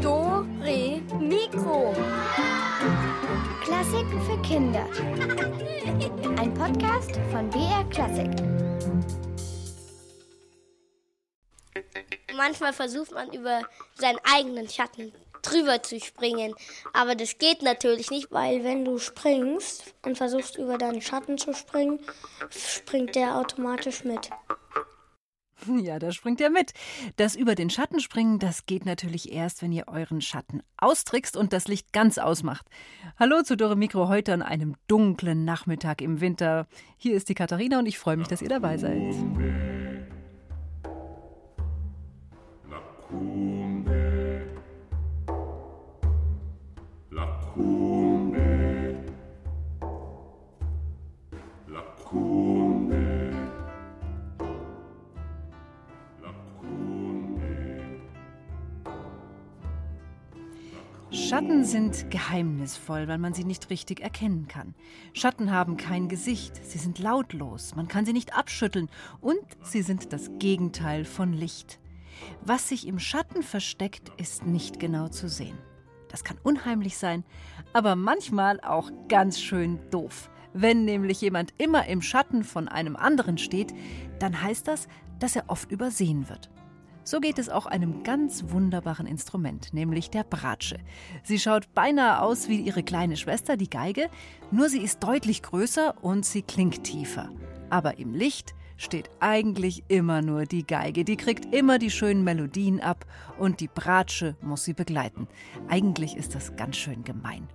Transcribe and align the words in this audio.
Do, 0.00 0.46
Re, 0.62 1.02
Mikro. 1.18 1.92
Klassiken 3.64 4.22
für 4.22 4.40
Kinder. 4.42 4.86
Ein 6.38 6.54
Podcast 6.54 7.18
von 7.32 7.50
BR 7.50 7.84
Klassik. 7.90 8.30
Manchmal 12.36 12.72
versucht 12.72 13.10
man 13.10 13.32
über 13.32 13.62
seinen 13.96 14.20
eigenen 14.32 14.68
Schatten 14.68 15.12
drüber 15.42 15.82
zu 15.82 15.98
springen. 15.98 16.54
Aber 16.92 17.16
das 17.16 17.38
geht 17.38 17.62
natürlich 17.62 18.12
nicht, 18.12 18.30
weil 18.30 18.62
wenn 18.62 18.84
du 18.84 18.98
springst 18.98 19.92
und 20.06 20.16
versuchst 20.16 20.56
über 20.56 20.78
deinen 20.78 21.02
Schatten 21.02 21.36
zu 21.36 21.52
springen, 21.52 21.98
springt 22.48 23.16
der 23.16 23.36
automatisch 23.36 24.04
mit. 24.04 24.30
Ja, 25.80 25.98
da 25.98 26.12
springt 26.12 26.40
er 26.40 26.50
mit. 26.50 26.72
Das 27.16 27.36
über 27.36 27.54
den 27.54 27.70
Schatten 27.70 28.00
springen, 28.00 28.38
das 28.38 28.66
geht 28.66 28.86
natürlich 28.86 29.32
erst, 29.32 29.62
wenn 29.62 29.72
ihr 29.72 29.88
euren 29.88 30.20
Schatten 30.20 30.62
austrickst 30.76 31.36
und 31.36 31.52
das 31.52 31.68
Licht 31.68 31.92
ganz 31.92 32.18
ausmacht. 32.18 32.66
Hallo 33.18 33.42
zu 33.42 33.56
Dore 33.56 33.76
Mikro 33.76 34.08
heute 34.08 34.32
an 34.32 34.42
einem 34.42 34.76
dunklen 34.86 35.44
Nachmittag 35.44 36.02
im 36.02 36.20
Winter. 36.20 36.66
Hier 36.96 37.14
ist 37.14 37.28
die 37.28 37.34
Katharina 37.34 37.78
und 37.78 37.86
ich 37.86 37.98
freue 37.98 38.16
mich, 38.16 38.28
dass 38.28 38.42
ihr 38.42 38.48
dabei 38.48 38.76
seid. 38.76 39.14
Schatten 61.30 61.62
sind 61.64 62.10
geheimnisvoll, 62.10 63.06
weil 63.06 63.18
man 63.18 63.34
sie 63.34 63.44
nicht 63.44 63.70
richtig 63.70 64.00
erkennen 64.00 64.48
kann. 64.48 64.74
Schatten 65.12 65.52
haben 65.52 65.76
kein 65.76 66.08
Gesicht, 66.08 66.56
sie 66.66 66.78
sind 66.78 66.98
lautlos, 66.98 67.76
man 67.76 67.86
kann 67.86 68.04
sie 68.04 68.12
nicht 68.12 68.36
abschütteln 68.36 68.90
und 69.20 69.38
sie 69.62 69.82
sind 69.82 70.12
das 70.12 70.28
Gegenteil 70.40 71.04
von 71.04 71.32
Licht. 71.32 71.78
Was 72.42 72.68
sich 72.68 72.84
im 72.84 72.98
Schatten 72.98 73.44
versteckt, 73.44 74.10
ist 74.16 74.44
nicht 74.44 74.80
genau 74.80 75.06
zu 75.06 75.28
sehen. 75.28 75.56
Das 76.08 76.24
kann 76.24 76.36
unheimlich 76.42 76.98
sein, 76.98 77.22
aber 77.72 77.94
manchmal 77.94 78.58
auch 78.62 78.90
ganz 79.08 79.40
schön 79.40 79.78
doof. 79.92 80.30
Wenn 80.52 80.84
nämlich 80.84 81.20
jemand 81.20 81.54
immer 81.58 81.86
im 81.86 82.02
Schatten 82.02 82.42
von 82.42 82.66
einem 82.66 82.96
anderen 82.96 83.38
steht, 83.38 83.72
dann 84.18 84.42
heißt 84.42 84.66
das, 84.66 84.88
dass 85.20 85.36
er 85.36 85.44
oft 85.46 85.70
übersehen 85.70 86.28
wird. 86.28 86.50
So 87.02 87.20
geht 87.20 87.38
es 87.38 87.48
auch 87.48 87.66
einem 87.66 88.02
ganz 88.02 88.44
wunderbaren 88.48 89.06
Instrument, 89.06 89.72
nämlich 89.72 90.10
der 90.10 90.24
Bratsche. 90.24 90.78
Sie 91.22 91.38
schaut 91.38 91.72
beinahe 91.74 92.20
aus 92.20 92.48
wie 92.48 92.60
ihre 92.60 92.82
kleine 92.82 93.16
Schwester, 93.16 93.56
die 93.56 93.70
Geige, 93.70 94.08
nur 94.50 94.68
sie 94.68 94.80
ist 94.80 95.02
deutlich 95.02 95.42
größer 95.42 95.94
und 96.02 96.24
sie 96.24 96.42
klingt 96.42 96.84
tiefer. 96.84 97.30
Aber 97.70 97.98
im 97.98 98.14
Licht 98.14 98.54
steht 98.76 99.10
eigentlich 99.20 99.84
immer 99.88 100.22
nur 100.22 100.46
die 100.46 100.66
Geige. 100.66 101.04
Die 101.04 101.16
kriegt 101.16 101.54
immer 101.54 101.78
die 101.78 101.90
schönen 101.90 102.24
Melodien 102.24 102.80
ab 102.80 103.04
und 103.38 103.60
die 103.60 103.68
Bratsche 103.68 104.36
muss 104.40 104.64
sie 104.64 104.74
begleiten. 104.74 105.28
Eigentlich 105.68 106.16
ist 106.16 106.34
das 106.34 106.56
ganz 106.56 106.76
schön 106.76 107.04
gemein. 107.04 107.48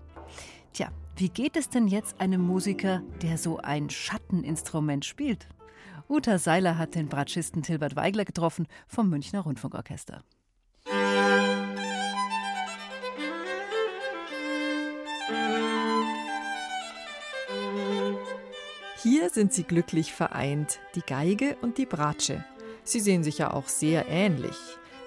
Tja, 0.74 0.90
wie 1.16 1.30
geht 1.30 1.56
es 1.56 1.70
denn 1.70 1.88
jetzt 1.88 2.20
einem 2.20 2.42
Musiker, 2.42 3.02
der 3.22 3.38
so 3.38 3.58
ein 3.58 3.90
Schatteninstrument 3.90 5.06
spielt? 5.06 5.48
Uta 6.08 6.38
Seiler 6.38 6.78
hat 6.78 6.94
den 6.94 7.08
Bratschisten 7.08 7.64
Tilbert 7.64 7.96
Weigler 7.96 8.26
getroffen 8.26 8.68
vom 8.88 9.10
Münchner 9.10 9.42
Rundfunkorchester. 9.42 10.24
Hier 19.02 19.30
sind 19.30 19.54
sie 19.54 19.64
glücklich 19.64 20.14
vereint, 20.14 20.80
die 20.96 21.02
Geige 21.02 21.58
und 21.62 21.78
die 21.78 21.86
Bratsche. 21.86 22.44
Sie 22.84 23.00
sehen 23.00 23.24
sich 23.24 23.40
ja 23.40 23.52
auch 23.52 23.68
sehr 23.68 24.08
ähnlich. 24.08 24.58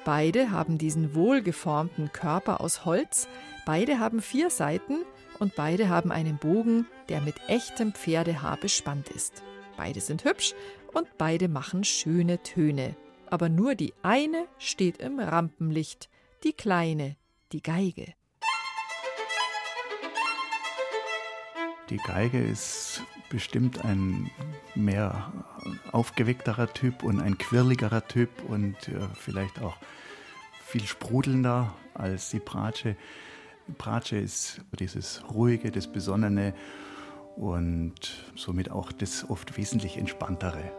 Beide 0.05 0.51
haben 0.51 0.79
diesen 0.79 1.15
wohlgeformten 1.15 2.13
Körper 2.13 2.61
aus 2.61 2.85
Holz, 2.85 3.29
beide 3.67 4.01
haben 4.01 4.21
vier 4.21 4.51
Seiten 4.51 5.05
und 5.39 5.55
beide 5.55 5.89
haben 5.89 6.11
einen 6.11 6.39
Bogen, 6.39 6.87
der 7.09 7.21
mit 7.21 7.37
echtem 7.47 7.93
Pferdehaar 7.93 8.57
bespannt 8.57 9.11
ist. 9.11 9.43
Beide 9.77 10.01
sind 10.01 10.25
hübsch 10.25 10.55
und 10.93 11.07
beide 11.19 11.49
machen 11.49 11.85
schöne 11.85 12.43
Töne. 12.43 12.97
Aber 13.31 13.49
nur 13.49 13.75
die 13.75 13.93
eine 14.03 14.47
steht 14.59 14.99
im 14.99 15.19
Rampenlicht, 15.21 16.09
die 16.45 16.53
kleine, 16.53 17.17
die 17.53 17.63
Geige. 17.63 18.15
Die 21.91 21.99
Geige 21.99 22.43
ist 22.43 23.03
bestimmt 23.31 23.85
ein 23.85 24.31
mehr 24.75 25.33
aufgeweckterer 25.93 26.73
Typ 26.73 27.03
und 27.03 27.21
ein 27.21 27.39
quirligerer 27.39 28.07
Typ 28.07 28.31
und 28.47 28.89
äh, 28.89 29.09
vielleicht 29.15 29.61
auch 29.61 29.77
viel 30.65 30.87
sprudelnder 30.87 31.75
als 31.95 32.31
die 32.31 32.41
Bratsche. 32.41 32.97
Die 33.69 33.73
Bratsche 33.73 34.17
ist 34.17 34.61
dieses 34.79 35.23
ruhige, 35.33 35.71
das 35.71 35.91
besonnene 35.91 36.55
und 37.39 37.95
somit 38.35 38.71
auch 38.71 38.91
das 38.91 39.29
oft 39.31 39.57
wesentlich 39.57 39.97
entspanntere. 39.97 40.73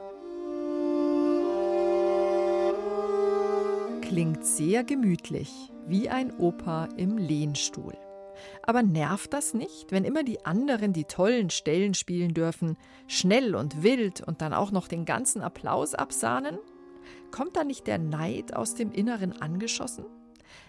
Klingt 4.02 4.46
sehr 4.46 4.84
gemütlich, 4.84 5.52
wie 5.88 6.10
ein 6.10 6.36
Opa 6.38 6.90
im 6.98 7.18
Lehnstuhl. 7.18 7.94
Aber 8.64 8.84
nervt 8.84 9.34
das 9.34 9.54
nicht, 9.54 9.92
wenn 9.92 10.04
immer 10.04 10.24
die 10.24 10.46
anderen 10.46 10.94
die 10.94 11.06
tollen 11.06 11.50
Stellen 11.50 11.94
spielen 11.94 12.34
dürfen, 12.34 12.78
schnell 13.08 13.56
und 13.56 13.84
wild 13.84 14.22
und 14.22 14.42
dann 14.42 14.54
auch 14.54 14.72
noch 14.72 14.88
den 14.88 15.06
ganzen 15.06 15.42
Applaus 15.42 15.94
absahnen? 15.94 16.58
Kommt 17.32 17.56
da 17.56 17.64
nicht 17.64 17.88
der 17.88 18.00
Neid 18.00 18.56
aus 18.56 18.76
dem 18.76 18.92
Inneren 18.92 19.42
angeschossen? 19.42 20.06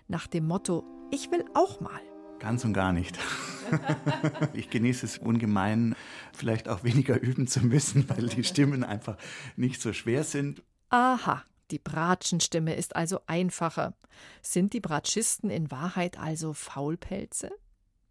Nach 0.09 0.27
dem 0.27 0.47
Motto, 0.47 0.85
ich 1.11 1.31
will 1.31 1.45
auch 1.55 1.81
mal. 1.81 2.01
Ganz 2.41 2.65
und 2.65 2.73
gar 2.73 2.93
nicht. 2.93 3.19
ich 4.55 4.71
genieße 4.71 5.07
es 5.07 5.19
ungemein, 5.19 5.95
vielleicht 6.33 6.69
auch 6.69 6.83
weniger 6.83 7.21
üben 7.21 7.47
zu 7.47 7.61
müssen, 7.61 8.09
weil 8.09 8.27
die 8.29 8.45
Stimmen 8.45 8.83
einfach 8.83 9.17
nicht 9.57 9.81
so 9.81 9.93
schwer 9.93 10.25
sind. 10.25 10.63
Aha, 10.89 11.45
die 11.71 11.79
Bratschenstimme 11.79 12.75
ist 12.75 12.97
also 12.97 13.21
einfacher. 13.27 13.95
Sind 14.43 14.73
die 14.73 14.81
Bratschisten 14.81 15.51
in 15.51 15.71
Wahrheit 15.71 16.19
also 16.19 16.53
Faulpelze? 16.53 17.51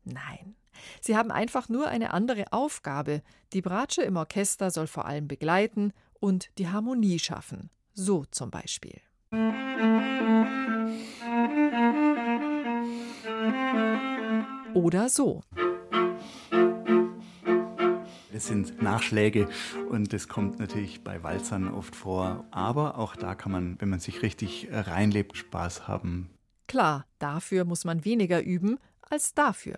Nein. 0.05 0.55
Sie 1.01 1.17
haben 1.17 1.31
einfach 1.31 1.67
nur 1.67 1.87
eine 1.87 2.13
andere 2.13 2.53
Aufgabe. 2.53 3.21
Die 3.51 3.61
Bratsche 3.61 4.03
im 4.03 4.15
Orchester 4.15 4.71
soll 4.71 4.87
vor 4.87 5.05
allem 5.05 5.27
begleiten 5.27 5.91
und 6.13 6.57
die 6.57 6.69
Harmonie 6.69 7.19
schaffen. 7.19 7.69
So 7.93 8.25
zum 8.31 8.49
Beispiel. 8.49 9.01
Oder 14.73 15.09
so. 15.09 15.41
Es 18.31 18.47
sind 18.47 18.81
Nachschläge 18.81 19.49
und 19.89 20.13
das 20.13 20.27
kommt 20.27 20.59
natürlich 20.59 21.03
bei 21.03 21.23
Walzern 21.23 21.67
oft 21.67 21.95
vor. 21.95 22.45
Aber 22.51 22.97
auch 22.97 23.15
da 23.15 23.35
kann 23.35 23.51
man, 23.51 23.75
wenn 23.81 23.89
man 23.89 23.99
sich 23.99 24.21
richtig 24.21 24.69
reinlebt, 24.71 25.35
Spaß 25.35 25.87
haben. 25.87 26.29
Klar, 26.67 27.05
dafür 27.17 27.65
muss 27.65 27.83
man 27.83 28.05
weniger 28.05 28.41
üben 28.41 28.77
als 29.01 29.33
dafür. 29.33 29.77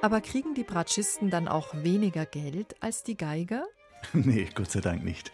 Aber 0.00 0.20
kriegen 0.20 0.54
die 0.54 0.62
Bratschisten 0.62 1.28
dann 1.28 1.48
auch 1.48 1.74
weniger 1.74 2.24
Geld 2.24 2.76
als 2.80 3.02
die 3.02 3.16
Geiger? 3.16 3.66
Nee, 4.12 4.48
Gott 4.54 4.70
sei 4.70 4.80
Dank 4.80 5.04
nicht. 5.04 5.30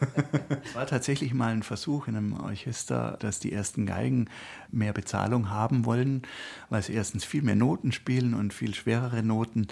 war 0.74 0.86
tatsächlich 0.86 1.34
mal 1.34 1.52
ein 1.52 1.62
Versuch 1.62 2.08
in 2.08 2.16
einem 2.16 2.32
Orchester, 2.32 3.16
dass 3.20 3.40
die 3.40 3.52
ersten 3.52 3.86
Geigen 3.86 4.28
mehr 4.70 4.92
Bezahlung 4.92 5.50
haben 5.50 5.84
wollen, 5.84 6.22
weil 6.68 6.82
sie 6.82 6.94
erstens 6.94 7.24
viel 7.24 7.42
mehr 7.42 7.56
Noten 7.56 7.92
spielen 7.92 8.34
und 8.34 8.52
viel 8.52 8.74
schwerere 8.74 9.22
Noten, 9.22 9.68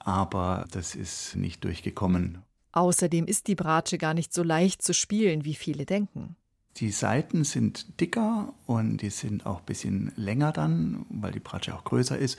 aber 0.00 0.66
das 0.70 0.94
ist 0.94 1.36
nicht 1.36 1.64
durchgekommen. 1.64 2.38
Außerdem 2.72 3.26
ist 3.26 3.46
die 3.46 3.54
Bratsche 3.54 3.98
gar 3.98 4.14
nicht 4.14 4.32
so 4.32 4.42
leicht 4.42 4.82
zu 4.82 4.94
spielen, 4.94 5.44
wie 5.44 5.54
viele 5.54 5.84
denken. 5.86 6.36
Die 6.76 6.92
Saiten 6.92 7.42
sind 7.42 8.00
dicker 8.00 8.54
und 8.66 8.98
die 8.98 9.10
sind 9.10 9.46
auch 9.46 9.58
ein 9.58 9.66
bisschen 9.66 10.12
länger 10.14 10.52
dann, 10.52 11.06
weil 11.08 11.32
die 11.32 11.40
Bratsche 11.40 11.74
auch 11.74 11.82
größer 11.82 12.16
ist. 12.16 12.38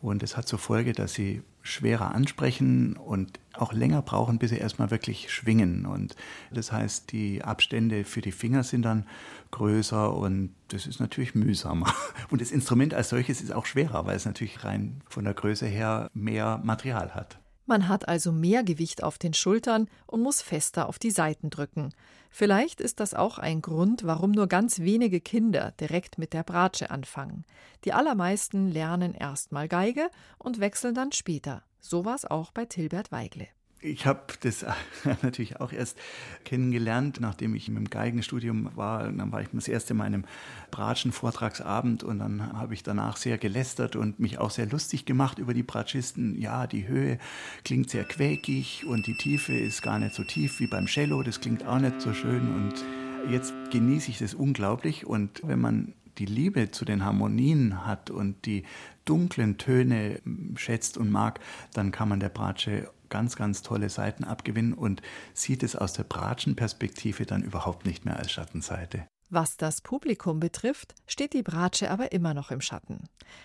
Und 0.00 0.22
es 0.22 0.36
hat 0.36 0.48
zur 0.48 0.58
Folge, 0.58 0.92
dass 0.92 1.12
sie 1.12 1.42
schwerer 1.62 2.14
ansprechen 2.14 2.96
und 2.96 3.38
auch 3.52 3.72
länger 3.72 4.00
brauchen, 4.00 4.38
bis 4.38 4.50
sie 4.50 4.56
erstmal 4.56 4.90
wirklich 4.90 5.30
schwingen. 5.30 5.84
Und 5.84 6.16
das 6.50 6.72
heißt, 6.72 7.12
die 7.12 7.44
Abstände 7.44 8.04
für 8.04 8.22
die 8.22 8.32
Finger 8.32 8.62
sind 8.62 8.82
dann 8.82 9.06
größer 9.50 10.14
und 10.14 10.54
das 10.68 10.86
ist 10.86 11.00
natürlich 11.00 11.34
mühsamer. 11.34 11.92
Und 12.30 12.40
das 12.40 12.52
Instrument 12.52 12.94
als 12.94 13.08
solches 13.08 13.40
ist 13.40 13.52
auch 13.52 13.66
schwerer, 13.66 14.06
weil 14.06 14.16
es 14.16 14.24
natürlich 14.24 14.62
rein 14.62 15.02
von 15.08 15.24
der 15.24 15.34
Größe 15.34 15.66
her 15.66 16.08
mehr 16.14 16.60
Material 16.62 17.12
hat. 17.14 17.40
Man 17.66 17.88
hat 17.88 18.08
also 18.08 18.32
mehr 18.32 18.62
Gewicht 18.64 19.02
auf 19.02 19.18
den 19.18 19.34
Schultern 19.34 19.88
und 20.06 20.22
muss 20.22 20.42
fester 20.42 20.88
auf 20.88 20.98
die 20.98 21.10
Seiten 21.10 21.50
drücken. 21.50 21.90
Vielleicht 22.30 22.80
ist 22.80 23.00
das 23.00 23.12
auch 23.12 23.38
ein 23.38 23.60
Grund, 23.60 24.04
warum 24.04 24.30
nur 24.30 24.46
ganz 24.46 24.78
wenige 24.78 25.20
Kinder 25.20 25.72
direkt 25.80 26.16
mit 26.16 26.32
der 26.32 26.44
Bratsche 26.44 26.90
anfangen. 26.90 27.44
Die 27.84 27.92
allermeisten 27.92 28.70
lernen 28.70 29.14
erst 29.14 29.52
mal 29.52 29.68
Geige 29.68 30.08
und 30.38 30.60
wechseln 30.60 30.94
dann 30.94 31.12
später. 31.12 31.64
So 31.80 32.04
war 32.04 32.14
es 32.14 32.24
auch 32.24 32.52
bei 32.52 32.66
Tilbert 32.66 33.10
Weigle. 33.10 33.48
Ich 33.82 34.04
habe 34.04 34.20
das 34.42 34.66
natürlich 35.22 35.58
auch 35.58 35.72
erst 35.72 35.98
kennengelernt, 36.44 37.18
nachdem 37.20 37.54
ich 37.54 37.66
im 37.66 37.88
Geigenstudium 37.88 38.70
war. 38.76 39.10
Dann 39.10 39.32
war 39.32 39.40
ich 39.40 39.48
das 39.52 39.68
erste 39.68 39.94
Mal 39.94 40.08
in 40.08 40.14
einem 40.14 40.24
Bratschen-Vortragsabend 40.70 42.02
und 42.02 42.18
dann 42.18 42.52
habe 42.52 42.74
ich 42.74 42.82
danach 42.82 43.16
sehr 43.16 43.38
gelästert 43.38 43.96
und 43.96 44.20
mich 44.20 44.38
auch 44.38 44.50
sehr 44.50 44.66
lustig 44.66 45.06
gemacht 45.06 45.38
über 45.38 45.54
die 45.54 45.62
Bratschisten. 45.62 46.38
Ja, 46.38 46.66
die 46.66 46.88
Höhe 46.88 47.18
klingt 47.64 47.88
sehr 47.88 48.04
quäkig 48.04 48.84
und 48.86 49.06
die 49.06 49.16
Tiefe 49.16 49.56
ist 49.56 49.80
gar 49.80 49.98
nicht 49.98 50.14
so 50.14 50.24
tief 50.24 50.60
wie 50.60 50.66
beim 50.66 50.84
Cello. 50.84 51.22
Das 51.22 51.40
klingt 51.40 51.64
auch 51.66 51.78
nicht 51.78 52.02
so 52.02 52.12
schön 52.12 52.54
und 52.54 52.84
jetzt 53.30 53.54
genieße 53.70 54.10
ich 54.10 54.18
das 54.18 54.34
unglaublich 54.34 55.06
und 55.06 55.40
wenn 55.42 55.60
man 55.60 55.94
die 56.18 56.26
Liebe 56.26 56.70
zu 56.70 56.84
den 56.84 57.02
Harmonien 57.02 57.86
hat 57.86 58.10
und 58.10 58.44
die 58.44 58.64
dunklen 59.06 59.56
Töne 59.56 60.20
schätzt 60.56 60.98
und 60.98 61.10
mag, 61.10 61.40
dann 61.72 61.92
kann 61.92 62.10
man 62.10 62.20
der 62.20 62.28
Bratsche 62.28 62.90
ganz, 63.10 63.36
ganz 63.36 63.62
tolle 63.62 63.90
Seiten 63.90 64.24
abgewinnen 64.24 64.72
und 64.72 65.02
sieht 65.34 65.62
es 65.62 65.76
aus 65.76 65.92
der 65.92 66.04
Bratschenperspektive 66.04 67.26
dann 67.26 67.42
überhaupt 67.42 67.84
nicht 67.84 68.04
mehr 68.04 68.16
als 68.16 68.32
Schattenseite. 68.32 69.06
Was 69.32 69.56
das 69.56 69.80
Publikum 69.80 70.40
betrifft, 70.40 70.94
steht 71.06 71.34
die 71.34 71.44
Bratsche 71.44 71.90
aber 71.90 72.10
immer 72.10 72.34
noch 72.34 72.50
im 72.50 72.60
Schatten. 72.60 73.04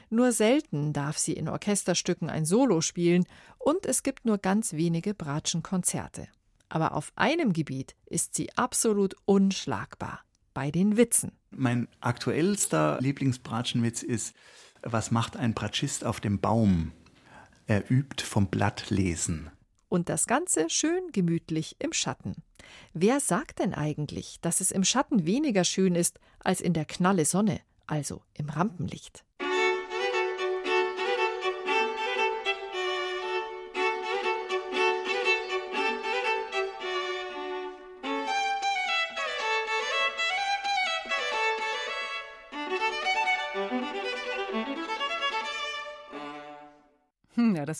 Nur 0.09 0.31
selten 0.31 0.93
darf 0.93 1.19
sie 1.19 1.33
in 1.33 1.47
Orchesterstücken 1.47 2.27
ein 2.27 2.45
Solo 2.45 2.81
spielen 2.81 3.25
und 3.59 3.85
es 3.85 4.01
gibt 4.01 4.25
nur 4.25 4.39
ganz 4.39 4.73
wenige 4.73 5.13
Bratschenkonzerte. 5.13 6.27
Aber 6.69 6.93
auf 6.93 7.11
einem 7.15 7.53
Gebiet 7.53 7.95
ist 8.07 8.33
sie 8.33 8.51
absolut 8.57 9.15
unschlagbar: 9.25 10.21
bei 10.55 10.71
den 10.71 10.97
Witzen. 10.97 11.33
Mein 11.51 11.87
aktuellster 11.99 12.97
Lieblingsbratschenwitz 12.99 14.01
ist: 14.01 14.35
Was 14.81 15.11
macht 15.11 15.37
ein 15.37 15.53
Bratschist 15.53 16.03
auf 16.03 16.19
dem 16.19 16.39
Baum? 16.39 16.93
Er 17.67 17.91
übt 17.91 18.23
vom 18.23 18.47
Blatt 18.47 18.89
lesen. 18.89 19.51
Und 19.89 20.09
das 20.09 20.27
Ganze 20.27 20.69
schön 20.69 21.11
gemütlich 21.11 21.75
im 21.79 21.93
Schatten. 21.93 22.35
Wer 22.93 23.19
sagt 23.19 23.59
denn 23.59 23.73
eigentlich, 23.73 24.39
dass 24.41 24.61
es 24.61 24.71
im 24.71 24.83
Schatten 24.83 25.25
weniger 25.25 25.63
schön 25.63 25.95
ist 25.95 26.19
als 26.39 26.61
in 26.61 26.73
der 26.73 26.85
knalle 26.85 27.25
Sonne, 27.25 27.61
also 27.87 28.21
im 28.33 28.49
Rampenlicht? 28.49 29.23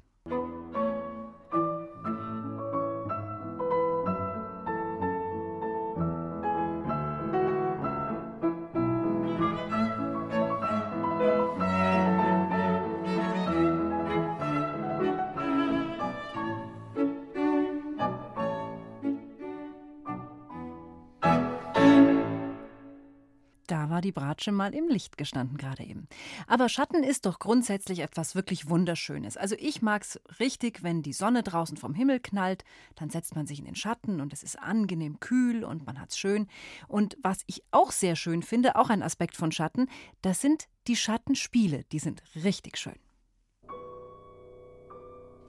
Die 24.06 24.12
Bratsche 24.12 24.52
mal 24.52 24.74
im 24.74 24.88
Licht 24.88 25.18
gestanden 25.18 25.58
gerade 25.58 25.84
eben. 25.84 26.08
Aber 26.48 26.70
Schatten 26.70 27.04
ist 27.04 27.26
doch 27.26 27.40
grundsätzlich 27.40 28.00
etwas 28.00 28.36
wirklich 28.36 28.70
Wunderschönes. 28.70 29.36
Also 29.36 29.56
ich 29.60 29.82
mag 29.82 30.04
es 30.04 30.22
richtig, 30.40 30.84
wenn 30.84 31.02
die 31.02 31.14
Sonne 31.14 31.44
draußen 31.44 31.76
vom 31.76 31.94
Himmel 31.94 32.20
knallt, 32.20 32.64
dann 32.96 33.10
setzt 33.10 33.36
man 33.36 33.48
sich 33.48 33.60
in 33.60 33.66
den 33.66 33.76
Schatten 33.76 34.22
und 34.22 34.32
es 34.32 34.44
ist 34.44 34.58
angenehm 34.60 35.20
kühl 35.20 35.64
und 35.64 35.86
man 35.86 36.00
hat 36.00 36.12
es 36.12 36.18
schön. 36.18 36.48
Und 36.88 37.18
was 37.22 37.40
ich 37.48 37.64
auch 37.72 37.92
sehr 37.92 38.16
schön 38.16 38.44
finde, 38.44 38.76
auch 38.76 38.90
ein 38.90 39.04
Aspekt 39.04 39.36
von 39.36 39.52
Schatten, 39.52 39.90
das 40.22 40.40
sind 40.40 40.68
die 40.88 40.96
Schattenspiele. 40.96 41.84
Die 41.92 42.00
sind 42.00 42.22
richtig 42.44 42.78
schön. 42.78 42.96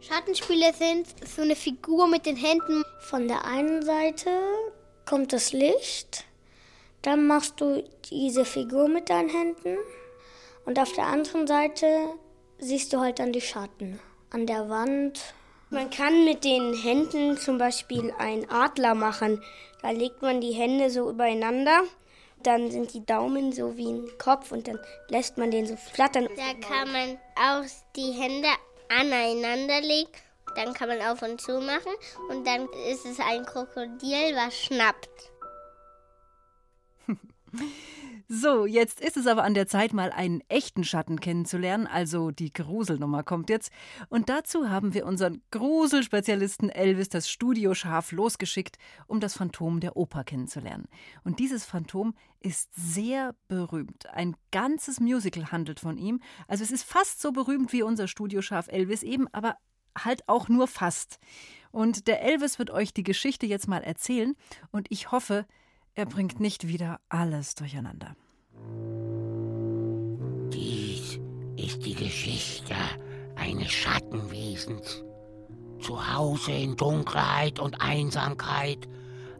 Schattenspiele 0.00 0.72
sind 0.72 1.06
so 1.26 1.42
eine 1.42 1.56
Figur 1.56 2.08
mit 2.08 2.26
den 2.26 2.36
Händen. 2.36 2.84
Von 3.00 3.28
der 3.28 3.44
einen 3.44 3.82
Seite 3.82 4.30
kommt 5.04 5.32
das 5.32 5.52
Licht 5.52 6.24
dann 7.06 7.28
machst 7.28 7.60
du 7.60 7.84
diese 8.10 8.44
Figur 8.44 8.88
mit 8.88 9.10
deinen 9.10 9.28
Händen 9.28 9.78
und 10.64 10.78
auf 10.80 10.92
der 10.92 11.06
anderen 11.06 11.46
Seite 11.46 11.86
siehst 12.58 12.92
du 12.92 12.98
halt 12.98 13.20
dann 13.20 13.32
die 13.32 13.40
Schatten 13.40 14.00
an 14.30 14.46
der 14.46 14.68
Wand. 14.68 15.20
Man 15.70 15.88
kann 15.90 16.24
mit 16.24 16.42
den 16.42 16.74
Händen 16.74 17.38
zum 17.38 17.58
Beispiel 17.58 18.12
einen 18.18 18.50
Adler 18.50 18.96
machen. 18.96 19.40
Da 19.82 19.90
legt 19.90 20.20
man 20.20 20.40
die 20.40 20.52
Hände 20.52 20.90
so 20.90 21.08
übereinander. 21.08 21.82
Dann 22.42 22.72
sind 22.72 22.92
die 22.92 23.06
Daumen 23.06 23.52
so 23.52 23.76
wie 23.76 23.92
ein 23.92 24.08
Kopf 24.18 24.50
und 24.50 24.66
dann 24.66 24.80
lässt 25.08 25.38
man 25.38 25.52
den 25.52 25.66
so 25.66 25.76
flattern. 25.76 26.28
Da 26.36 26.68
kann 26.68 26.90
man 26.92 27.18
auch 27.36 27.64
die 27.94 28.12
Hände 28.12 28.48
aneinander 28.88 29.80
legen. 29.80 30.10
Dann 30.56 30.72
kann 30.72 30.88
man 30.88 31.02
auf 31.02 31.22
und 31.22 31.40
zu 31.40 31.60
machen 31.60 31.92
und 32.30 32.46
dann 32.46 32.68
ist 32.90 33.06
es 33.06 33.20
ein 33.20 33.44
Krokodil, 33.44 34.34
was 34.34 34.56
schnappt. 34.56 35.30
So, 38.28 38.66
jetzt 38.66 39.00
ist 39.00 39.16
es 39.16 39.28
aber 39.28 39.44
an 39.44 39.54
der 39.54 39.68
Zeit, 39.68 39.92
mal 39.92 40.10
einen 40.10 40.42
echten 40.48 40.82
Schatten 40.82 41.20
kennenzulernen. 41.20 41.86
Also 41.86 42.32
die 42.32 42.52
Gruselnummer 42.52 43.22
kommt 43.22 43.50
jetzt. 43.50 43.70
Und 44.08 44.28
dazu 44.28 44.68
haben 44.68 44.94
wir 44.94 45.06
unseren 45.06 45.42
Gruselspezialisten 45.52 46.68
Elvis 46.68 47.08
das 47.08 47.30
Studioschaf 47.30 48.10
losgeschickt, 48.10 48.78
um 49.06 49.20
das 49.20 49.34
Phantom 49.34 49.78
der 49.78 49.96
Oper 49.96 50.24
kennenzulernen. 50.24 50.88
Und 51.22 51.38
dieses 51.38 51.64
Phantom 51.64 52.14
ist 52.40 52.68
sehr 52.74 53.36
berühmt. 53.46 54.06
Ein 54.10 54.34
ganzes 54.50 54.98
Musical 54.98 55.52
handelt 55.52 55.78
von 55.78 55.96
ihm. 55.96 56.20
Also 56.48 56.64
es 56.64 56.72
ist 56.72 56.82
fast 56.82 57.22
so 57.22 57.30
berühmt 57.30 57.72
wie 57.72 57.84
unser 57.84 58.08
Studioschaf 58.08 58.66
Elvis 58.66 59.04
eben, 59.04 59.28
aber 59.32 59.56
halt 59.96 60.28
auch 60.28 60.48
nur 60.48 60.66
fast. 60.66 61.20
Und 61.70 62.08
der 62.08 62.22
Elvis 62.22 62.58
wird 62.58 62.70
euch 62.70 62.92
die 62.92 63.04
Geschichte 63.04 63.46
jetzt 63.46 63.68
mal 63.68 63.84
erzählen. 63.84 64.34
Und 64.72 64.88
ich 64.90 65.12
hoffe, 65.12 65.46
er 65.96 66.04
bringt 66.04 66.40
nicht 66.40 66.68
wieder 66.68 67.00
alles 67.08 67.54
durcheinander. 67.54 68.14
Dies 70.52 71.18
ist 71.56 71.84
die 71.84 71.94
Geschichte 71.94 72.74
eines 73.34 73.72
Schattenwesens. 73.72 75.02
Zu 75.80 76.14
Hause 76.14 76.52
in 76.52 76.76
Dunkelheit 76.76 77.58
und 77.58 77.80
Einsamkeit, 77.80 78.86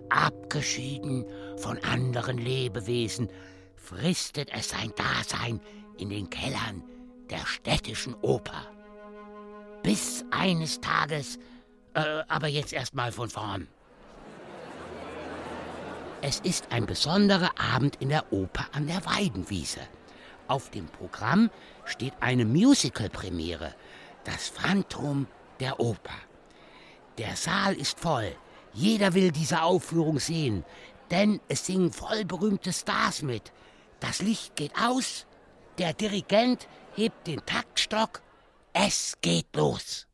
abgeschieden 0.09 1.27
von 1.59 1.79
anderen 1.79 2.39
Lebewesen, 2.39 3.29
fristet 3.75 4.51
es 4.53 4.71
sein 4.71 4.93
Dasein 4.97 5.61
in 5.99 6.09
den 6.09 6.31
Kellern 6.31 6.83
der 7.29 7.45
städtischen 7.47 8.15
Oper. 8.23 8.67
Bis 9.83 10.25
eines 10.31 10.81
Tages, 10.81 11.39
äh, 11.95 12.23
aber 12.29 12.49
jetzt 12.49 12.73
erstmal 12.73 13.13
von 13.13 13.29
vorn. 13.29 13.69
Es 16.23 16.41
ist 16.41 16.73
ein 16.73 16.87
besonderer 16.87 17.51
Abend 17.59 17.97
in 17.97 18.09
der 18.09 18.33
Oper 18.33 18.67
an 18.73 18.87
der 18.87 19.05
Weidenwiese. 19.05 19.81
Auf 20.49 20.71
dem 20.71 20.87
Programm 20.87 21.51
steht 21.85 22.15
eine 22.21 22.45
Musical-Premiere, 22.45 23.75
das 24.25 24.49
Phantom 24.49 25.27
der 25.61 25.79
Oper. 25.79 26.15
Der 27.19 27.37
Saal 27.37 27.75
ist 27.75 28.01
voll. 28.01 28.35
Jeder 28.73 29.15
will 29.15 29.31
diese 29.31 29.63
Aufführung 29.63 30.19
sehen. 30.19 30.65
Denn 31.11 31.41
es 31.49 31.67
singen 31.67 31.93
voll 31.93 32.25
berühmte 32.25 32.73
Stars 32.73 33.23
mit. 33.23 33.53
Das 34.01 34.21
Licht 34.21 34.57
geht 34.57 34.73
aus, 34.81 35.27
der 35.79 35.93
Dirigent 35.93 36.67
hebt 36.95 37.27
den 37.27 37.45
Taktstock, 37.45 38.23
es 38.73 39.17
geht 39.21 39.55
los. 39.55 40.06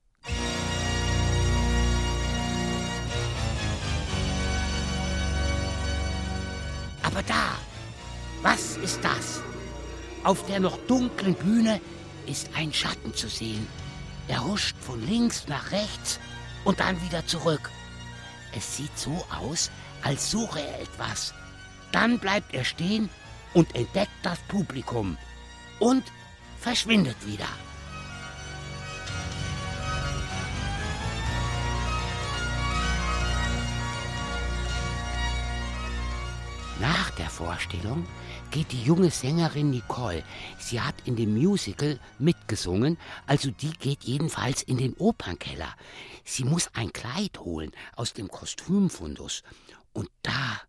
Aber 7.02 7.22
da, 7.22 7.56
was 8.42 8.76
ist 8.76 9.00
das? 9.02 9.40
Auf 10.24 10.46
der 10.46 10.60
noch 10.60 10.78
dunklen 10.86 11.34
Bühne 11.34 11.80
ist 12.26 12.50
ein 12.54 12.72
Schatten 12.72 13.14
zu 13.14 13.28
sehen. 13.28 13.66
Er 14.28 14.44
huscht 14.44 14.76
von 14.80 15.04
links 15.06 15.48
nach 15.48 15.72
rechts 15.72 16.20
und 16.64 16.80
dann 16.80 17.00
wieder 17.02 17.26
zurück. 17.26 17.70
Es 18.54 18.76
sieht 18.76 18.96
so 18.96 19.24
aus, 19.30 19.70
als 20.02 20.30
suche 20.30 20.60
er 20.60 20.80
etwas. 20.80 21.34
Dann 21.90 22.18
bleibt 22.18 22.54
er 22.54 22.64
stehen 22.64 23.08
und 23.54 23.74
entdeckt 23.74 24.10
das 24.22 24.38
Publikum 24.48 25.18
und 25.80 26.04
verschwindet 26.60 27.16
wieder. 27.26 27.48
Der 37.18 37.28
Vorstellung 37.28 38.06
geht 38.50 38.72
die 38.72 38.82
junge 38.82 39.10
Sängerin 39.10 39.70
Nicole. 39.70 40.24
Sie 40.58 40.80
hat 40.80 40.94
in 41.04 41.16
dem 41.16 41.34
Musical 41.34 41.98
mitgesungen, 42.18 42.98
also 43.26 43.50
die 43.50 43.72
geht 43.72 44.04
jedenfalls 44.04 44.62
in 44.62 44.78
den 44.78 44.94
Opernkeller. 44.94 45.74
Sie 46.24 46.44
muss 46.44 46.68
ein 46.74 46.92
Kleid 46.92 47.38
holen 47.40 47.72
aus 47.96 48.12
dem 48.12 48.28
Kostümfundus. 48.28 49.42
Und 49.92 50.08
da 50.22 50.60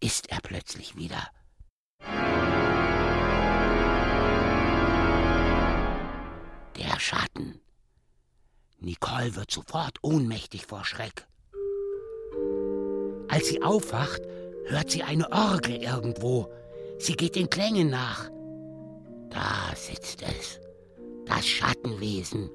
ist 0.00 0.30
er 0.30 0.40
plötzlich 0.40 0.96
wieder. 0.96 1.28
Der 6.76 6.98
Schatten. 6.98 7.60
Nicole 8.78 9.34
wird 9.36 9.50
sofort 9.50 9.98
ohnmächtig 10.02 10.66
vor 10.66 10.84
Schreck. 10.84 11.26
Als 13.28 13.48
sie 13.48 13.62
aufwacht, 13.62 14.20
hört 14.66 14.90
sie 14.90 15.02
eine 15.02 15.30
Orgel 15.32 15.76
irgendwo. 15.76 16.48
Sie 16.98 17.14
geht 17.14 17.36
den 17.36 17.50
Klängen 17.50 17.90
nach. 17.90 18.30
Da 19.30 19.74
sitzt 19.74 20.22
es, 20.22 20.60
das 21.26 21.46
Schattenwesen, 21.46 22.50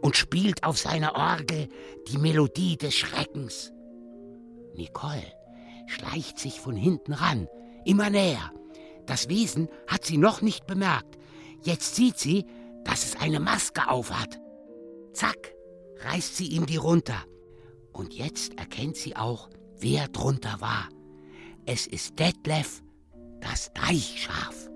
und 0.00 0.16
spielt 0.16 0.64
auf 0.64 0.76
seiner 0.78 1.14
Orgel 1.14 1.68
die 2.08 2.18
Melodie 2.18 2.76
des 2.76 2.94
Schreckens. 2.94 3.72
Nicole 4.74 5.32
schleicht 5.86 6.38
sich 6.38 6.60
von 6.60 6.76
hinten 6.76 7.12
ran, 7.12 7.48
immer 7.84 8.10
näher. 8.10 8.52
Das 9.06 9.28
Wesen 9.28 9.68
hat 9.86 10.04
sie 10.04 10.18
noch 10.18 10.42
nicht 10.42 10.66
bemerkt. 10.66 11.18
Jetzt 11.62 11.94
sieht 11.94 12.18
sie, 12.18 12.46
dass 12.84 13.04
es 13.04 13.20
eine 13.20 13.40
Maske 13.40 13.88
aufhat. 13.88 14.40
Zack, 15.12 15.54
reißt 16.00 16.36
sie 16.36 16.48
ihm 16.48 16.66
die 16.66 16.76
runter. 16.76 17.24
Und 17.92 18.12
jetzt 18.14 18.58
erkennt 18.58 18.96
sie 18.96 19.16
auch, 19.16 19.48
wer 19.78 20.08
drunter 20.08 20.60
war. 20.60 20.88
Es 21.66 21.86
ist 21.86 22.18
Detlef, 22.18 22.82
das 23.40 23.72
Deichschaf. 23.72 24.68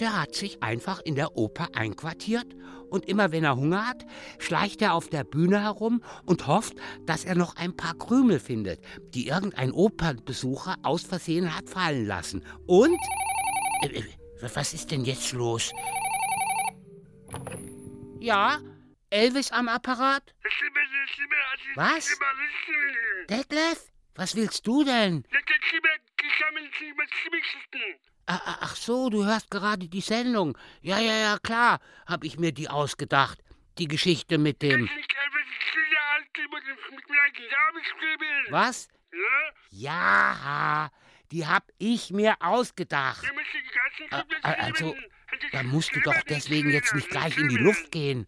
Der 0.00 0.20
hat 0.20 0.34
sich 0.34 0.60
einfach 0.60 1.00
in 1.00 1.14
der 1.14 1.36
Oper 1.36 1.68
einquartiert 1.72 2.56
und 2.90 3.08
immer 3.08 3.30
wenn 3.30 3.44
er 3.44 3.54
Hunger 3.54 3.86
hat, 3.86 4.04
schleicht 4.38 4.82
er 4.82 4.94
auf 4.94 5.08
der 5.08 5.22
Bühne 5.22 5.62
herum 5.62 6.02
und 6.24 6.48
hofft, 6.48 6.74
dass 7.06 7.24
er 7.24 7.36
noch 7.36 7.54
ein 7.54 7.76
paar 7.76 7.94
Krümel 7.94 8.40
findet, 8.40 8.80
die 9.14 9.28
irgendein 9.28 9.70
Opernbesucher 9.70 10.76
aus 10.82 11.04
Versehen 11.04 11.54
hat 11.54 11.68
fallen 11.70 12.06
lassen. 12.06 12.44
Und? 12.66 12.98
Äh, 13.82 14.00
äh 14.00 14.04
was 14.40 14.72
ist 14.74 14.90
denn 14.90 15.04
jetzt 15.04 15.32
los? 15.32 15.72
Ja? 18.18 18.58
Elvis 19.10 19.52
am 19.52 19.68
Apparat? 19.68 20.34
Was? 21.76 22.08
Detlef? 23.28 23.88
Was 24.18 24.34
willst 24.34 24.66
du 24.66 24.82
denn? 24.82 25.24
Ach 28.26 28.74
so, 28.74 29.08
du 29.10 29.24
hörst 29.24 29.48
gerade 29.48 29.86
die 29.86 30.00
Sendung. 30.00 30.58
Ja, 30.82 30.98
ja, 30.98 31.14
ja, 31.14 31.38
klar, 31.38 31.78
hab 32.04 32.24
ich 32.24 32.36
mir 32.36 32.50
die 32.50 32.68
ausgedacht. 32.68 33.38
Die 33.78 33.86
Geschichte 33.86 34.36
mit 34.36 34.60
dem. 34.60 34.90
Was? 38.50 38.88
Ja, 39.70 40.90
die 41.30 41.46
hab 41.46 41.62
ich 41.78 42.10
mir 42.10 42.34
ausgedacht. 42.40 43.24
Also, 44.42 44.96
da 45.52 45.62
musst 45.62 45.94
du 45.94 46.00
doch 46.00 46.20
deswegen 46.28 46.70
jetzt 46.70 46.94
nicht 46.94 47.10
gleich 47.10 47.36
in 47.36 47.48
die 47.48 47.56
Luft 47.56 47.90
gehen. 47.90 48.26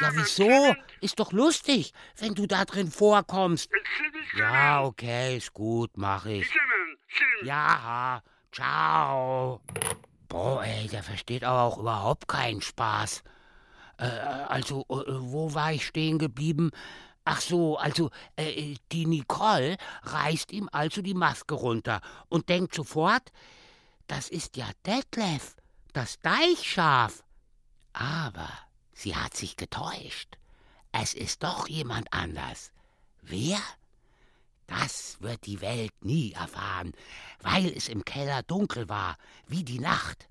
Ja, 0.00 0.10
wieso? 0.14 0.74
Ist 1.00 1.18
doch 1.18 1.32
lustig, 1.32 1.92
wenn 2.16 2.34
du 2.34 2.46
da 2.46 2.64
drin 2.64 2.90
vorkommst. 2.90 3.70
Ja, 4.36 4.84
okay, 4.84 5.36
ist 5.36 5.52
gut, 5.52 5.96
mach 5.96 6.26
ich. 6.26 6.48
Ja, 7.42 8.22
ciao. 8.52 9.60
Boah, 10.28 10.62
ey, 10.62 10.88
der 10.88 11.02
versteht 11.02 11.44
aber 11.44 11.62
auch 11.62 11.78
überhaupt 11.78 12.28
keinen 12.28 12.60
Spaß. 12.60 13.22
Äh, 13.98 14.04
also, 14.04 14.82
äh, 14.90 15.04
wo 15.06 15.54
war 15.54 15.72
ich 15.72 15.86
stehen 15.86 16.18
geblieben? 16.18 16.70
Ach 17.24 17.40
so, 17.40 17.76
also 17.76 18.10
äh, 18.36 18.76
die 18.92 19.06
Nicole 19.06 19.76
reißt 20.02 20.52
ihm 20.52 20.68
also 20.72 21.02
die 21.02 21.14
Maske 21.14 21.54
runter 21.54 22.00
und 22.28 22.48
denkt 22.48 22.74
sofort, 22.74 23.32
das 24.06 24.28
ist 24.28 24.56
ja 24.56 24.66
Detlef, 24.86 25.54
das 25.98 26.20
Deichschaf. 26.20 27.24
Aber 27.92 28.48
sie 28.92 29.16
hat 29.16 29.36
sich 29.36 29.56
getäuscht. 29.56 30.38
Es 30.92 31.12
ist 31.12 31.42
doch 31.42 31.66
jemand 31.66 32.12
anders. 32.12 32.70
Wer? 33.20 33.58
Das 34.68 35.16
wird 35.20 35.44
die 35.46 35.60
Welt 35.60 35.92
nie 36.04 36.34
erfahren, 36.34 36.92
weil 37.40 37.66
es 37.76 37.88
im 37.88 38.04
Keller 38.04 38.44
dunkel 38.44 38.88
war, 38.88 39.16
wie 39.48 39.64
die 39.64 39.80
Nacht. 39.80 40.28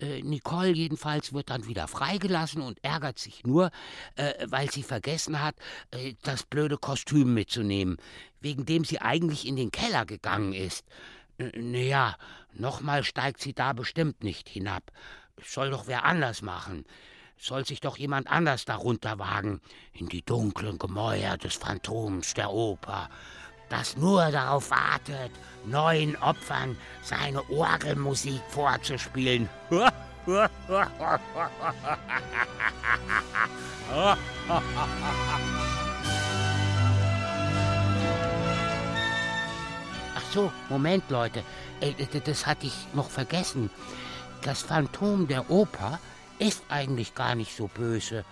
Äh, 0.00 0.22
Nicole 0.22 0.72
jedenfalls 0.72 1.32
wird 1.32 1.50
dann 1.50 1.68
wieder 1.68 1.86
freigelassen 1.86 2.60
und 2.60 2.82
ärgert 2.82 3.20
sich 3.20 3.44
nur, 3.44 3.70
äh, 4.16 4.46
weil 4.48 4.72
sie 4.72 4.82
vergessen 4.82 5.40
hat, 5.40 5.54
äh, 5.92 6.14
das 6.22 6.42
blöde 6.42 6.78
Kostüm 6.78 7.32
mitzunehmen, 7.32 7.98
wegen 8.40 8.66
dem 8.66 8.84
sie 8.84 9.00
eigentlich 9.00 9.46
in 9.46 9.54
den 9.54 9.70
Keller 9.70 10.04
gegangen 10.04 10.52
ist. 10.52 10.84
Naja, 11.38 12.16
nochmal 12.58 13.04
steigt 13.04 13.40
sie 13.40 13.54
da 13.54 13.72
bestimmt 13.72 14.24
nicht 14.24 14.48
hinab. 14.48 14.90
Soll 15.44 15.70
doch 15.70 15.86
wer 15.86 16.04
anders 16.04 16.42
machen. 16.42 16.84
Soll 17.38 17.66
sich 17.66 17.80
doch 17.80 17.98
jemand 17.98 18.28
anders 18.28 18.64
darunter 18.64 19.18
wagen, 19.18 19.60
in 19.92 20.08
die 20.08 20.24
dunklen 20.24 20.78
Gemäuer 20.78 21.36
des 21.36 21.54
Phantoms 21.54 22.34
der 22.34 22.50
Oper 22.50 23.10
das 23.68 23.96
nur 23.96 24.30
darauf 24.30 24.70
wartet, 24.70 25.32
neuen 25.64 26.16
Opfern 26.16 26.76
seine 27.02 27.42
Orgelmusik 27.50 28.40
vorzuspielen. 28.48 29.48
Ach 40.14 40.22
so, 40.32 40.52
Moment, 40.68 41.08
Leute. 41.10 41.42
Äh, 41.80 41.92
das 42.24 42.46
hatte 42.46 42.66
ich 42.66 42.86
noch 42.94 43.10
vergessen. 43.10 43.70
Das 44.42 44.62
Phantom 44.62 45.26
der 45.26 45.50
Oper 45.50 45.98
ist 46.38 46.62
eigentlich 46.68 47.14
gar 47.14 47.34
nicht 47.34 47.56
so 47.56 47.68
böse. 47.68 48.24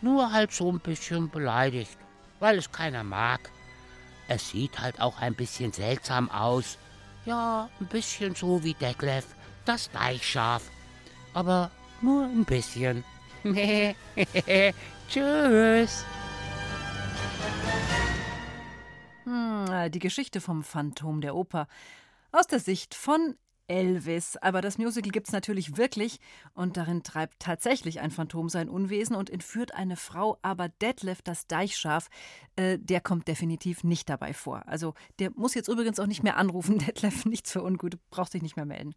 Nur 0.00 0.32
halt 0.32 0.52
so 0.52 0.70
ein 0.70 0.80
bisschen 0.80 1.30
beleidigt, 1.30 1.96
weil 2.40 2.58
es 2.58 2.72
keiner 2.72 3.04
mag. 3.04 3.50
Es 4.28 4.50
sieht 4.50 4.78
halt 4.78 5.00
auch 5.00 5.20
ein 5.20 5.34
bisschen 5.34 5.72
seltsam 5.72 6.30
aus. 6.30 6.78
Ja, 7.24 7.68
ein 7.80 7.86
bisschen 7.86 8.34
so 8.34 8.64
wie 8.64 8.74
Detlef, 8.74 9.26
das 9.64 9.90
Deichschaf. 9.90 10.62
Aber 11.34 11.70
nur 12.00 12.24
ein 12.24 12.44
bisschen. 12.44 13.04
Tschüss. 15.08 16.04
Hm, 19.24 19.90
die 19.90 19.98
Geschichte 19.98 20.40
vom 20.40 20.64
Phantom 20.64 21.20
der 21.20 21.34
Oper 21.34 21.68
aus 22.32 22.46
der 22.46 22.58
Sicht 22.58 22.94
von 22.94 23.36
Elvis. 23.68 24.36
Aber 24.36 24.60
das 24.60 24.78
Musical 24.78 25.10
gibt 25.10 25.28
es 25.28 25.32
natürlich 25.32 25.76
wirklich 25.76 26.18
und 26.54 26.76
darin 26.76 27.02
treibt 27.02 27.38
tatsächlich 27.38 28.00
ein 28.00 28.10
Phantom 28.10 28.48
sein 28.48 28.68
Unwesen 28.68 29.16
und 29.16 29.30
entführt 29.30 29.74
eine 29.74 29.96
Frau. 29.96 30.38
Aber 30.42 30.68
Detlef, 30.68 31.22
das 31.22 31.46
Deichschaf, 31.46 32.08
äh, 32.56 32.78
der 32.78 33.00
kommt 33.00 33.28
definitiv 33.28 33.84
nicht 33.84 34.08
dabei 34.08 34.34
vor. 34.34 34.62
Also 34.66 34.94
der 35.18 35.30
muss 35.34 35.54
jetzt 35.54 35.68
übrigens 35.68 36.00
auch 36.00 36.06
nicht 36.06 36.22
mehr 36.22 36.36
anrufen. 36.36 36.78
Detlef, 36.86 37.24
nichts 37.24 37.52
für 37.52 37.62
ungut, 37.62 37.98
braucht 38.10 38.32
sich 38.32 38.42
nicht 38.42 38.56
mehr 38.56 38.66
melden. 38.66 38.94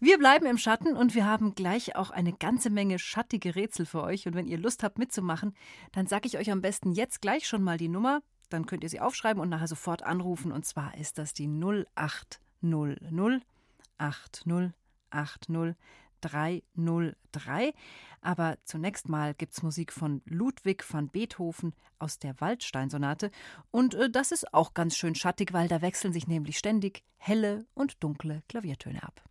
Wir 0.00 0.18
bleiben 0.18 0.46
im 0.46 0.58
Schatten 0.58 0.96
und 0.96 1.14
wir 1.14 1.24
haben 1.24 1.54
gleich 1.54 1.96
auch 1.96 2.10
eine 2.10 2.32
ganze 2.32 2.68
Menge 2.68 2.98
schattige 2.98 3.54
Rätsel 3.54 3.86
für 3.86 4.02
euch. 4.02 4.26
Und 4.26 4.34
wenn 4.34 4.46
ihr 4.46 4.58
Lust 4.58 4.82
habt 4.82 4.98
mitzumachen, 4.98 5.54
dann 5.92 6.06
sage 6.06 6.26
ich 6.26 6.36
euch 6.36 6.50
am 6.50 6.60
besten 6.60 6.92
jetzt 6.92 7.22
gleich 7.22 7.46
schon 7.46 7.62
mal 7.62 7.78
die 7.78 7.88
Nummer 7.88 8.22
dann 8.48 8.66
könnt 8.66 8.82
ihr 8.84 8.90
sie 8.90 9.00
aufschreiben 9.00 9.40
und 9.42 9.48
nachher 9.48 9.68
sofort 9.68 10.02
anrufen. 10.02 10.52
Und 10.52 10.64
zwar 10.64 10.96
ist 10.96 11.18
das 11.18 11.32
die 11.34 11.48
0800 11.48 13.42
80 13.98 14.72
80 15.10 15.76
303. 16.24 17.74
Aber 18.20 18.56
zunächst 18.64 19.08
mal 19.08 19.34
gibt 19.34 19.52
es 19.52 19.62
Musik 19.62 19.92
von 19.92 20.22
Ludwig 20.24 20.84
van 20.90 21.08
Beethoven 21.08 21.74
aus 21.98 22.18
der 22.18 22.40
Waldsteinsonate. 22.40 23.30
Und 23.70 23.94
äh, 23.94 24.10
das 24.10 24.32
ist 24.32 24.54
auch 24.54 24.74
ganz 24.74 24.96
schön 24.96 25.14
schattig, 25.14 25.52
weil 25.52 25.68
da 25.68 25.82
wechseln 25.82 26.12
sich 26.12 26.26
nämlich 26.26 26.58
ständig 26.58 27.04
helle 27.16 27.66
und 27.74 28.02
dunkle 28.02 28.42
Klaviertöne 28.48 29.02
ab. 29.02 29.22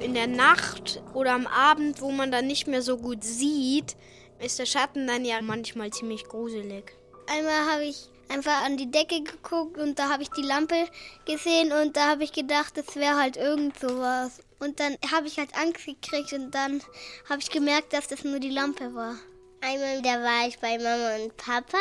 In 0.00 0.14
der 0.14 0.26
Nacht 0.26 1.02
oder 1.14 1.34
am 1.34 1.46
Abend, 1.46 2.00
wo 2.00 2.10
man 2.10 2.32
dann 2.32 2.46
nicht 2.46 2.66
mehr 2.66 2.80
so 2.82 2.96
gut 2.96 3.22
sieht, 3.22 3.96
ist 4.40 4.58
der 4.58 4.66
Schatten 4.66 5.06
dann 5.06 5.24
ja 5.24 5.40
manchmal 5.42 5.90
ziemlich 5.90 6.24
gruselig. 6.24 6.96
Einmal 7.32 7.72
habe 7.72 7.84
ich 7.84 8.10
einfach 8.28 8.62
an 8.62 8.76
die 8.76 8.90
Decke 8.90 9.22
geguckt 9.22 9.78
und 9.78 9.98
da 9.98 10.10
habe 10.10 10.22
ich 10.22 10.28
die 10.28 10.42
Lampe 10.42 10.86
gesehen 11.24 11.72
und 11.72 11.96
da 11.96 12.08
habe 12.10 12.24
ich 12.24 12.32
gedacht, 12.32 12.76
das 12.76 12.94
wäre 12.94 13.16
halt 13.16 13.38
irgend 13.38 13.78
sowas. 13.80 14.42
Und 14.58 14.78
dann 14.78 14.98
habe 15.10 15.28
ich 15.28 15.38
halt 15.38 15.56
Angst 15.56 15.86
gekriegt 15.86 16.34
und 16.34 16.50
dann 16.50 16.82
habe 17.30 17.40
ich 17.40 17.48
gemerkt, 17.48 17.94
dass 17.94 18.06
das 18.06 18.22
nur 18.22 18.38
die 18.38 18.50
Lampe 18.50 18.94
war. 18.94 19.14
Einmal, 19.62 20.02
da 20.02 20.22
war 20.22 20.46
ich 20.46 20.58
bei 20.58 20.76
Mama 20.76 21.24
und 21.24 21.34
Papa 21.38 21.78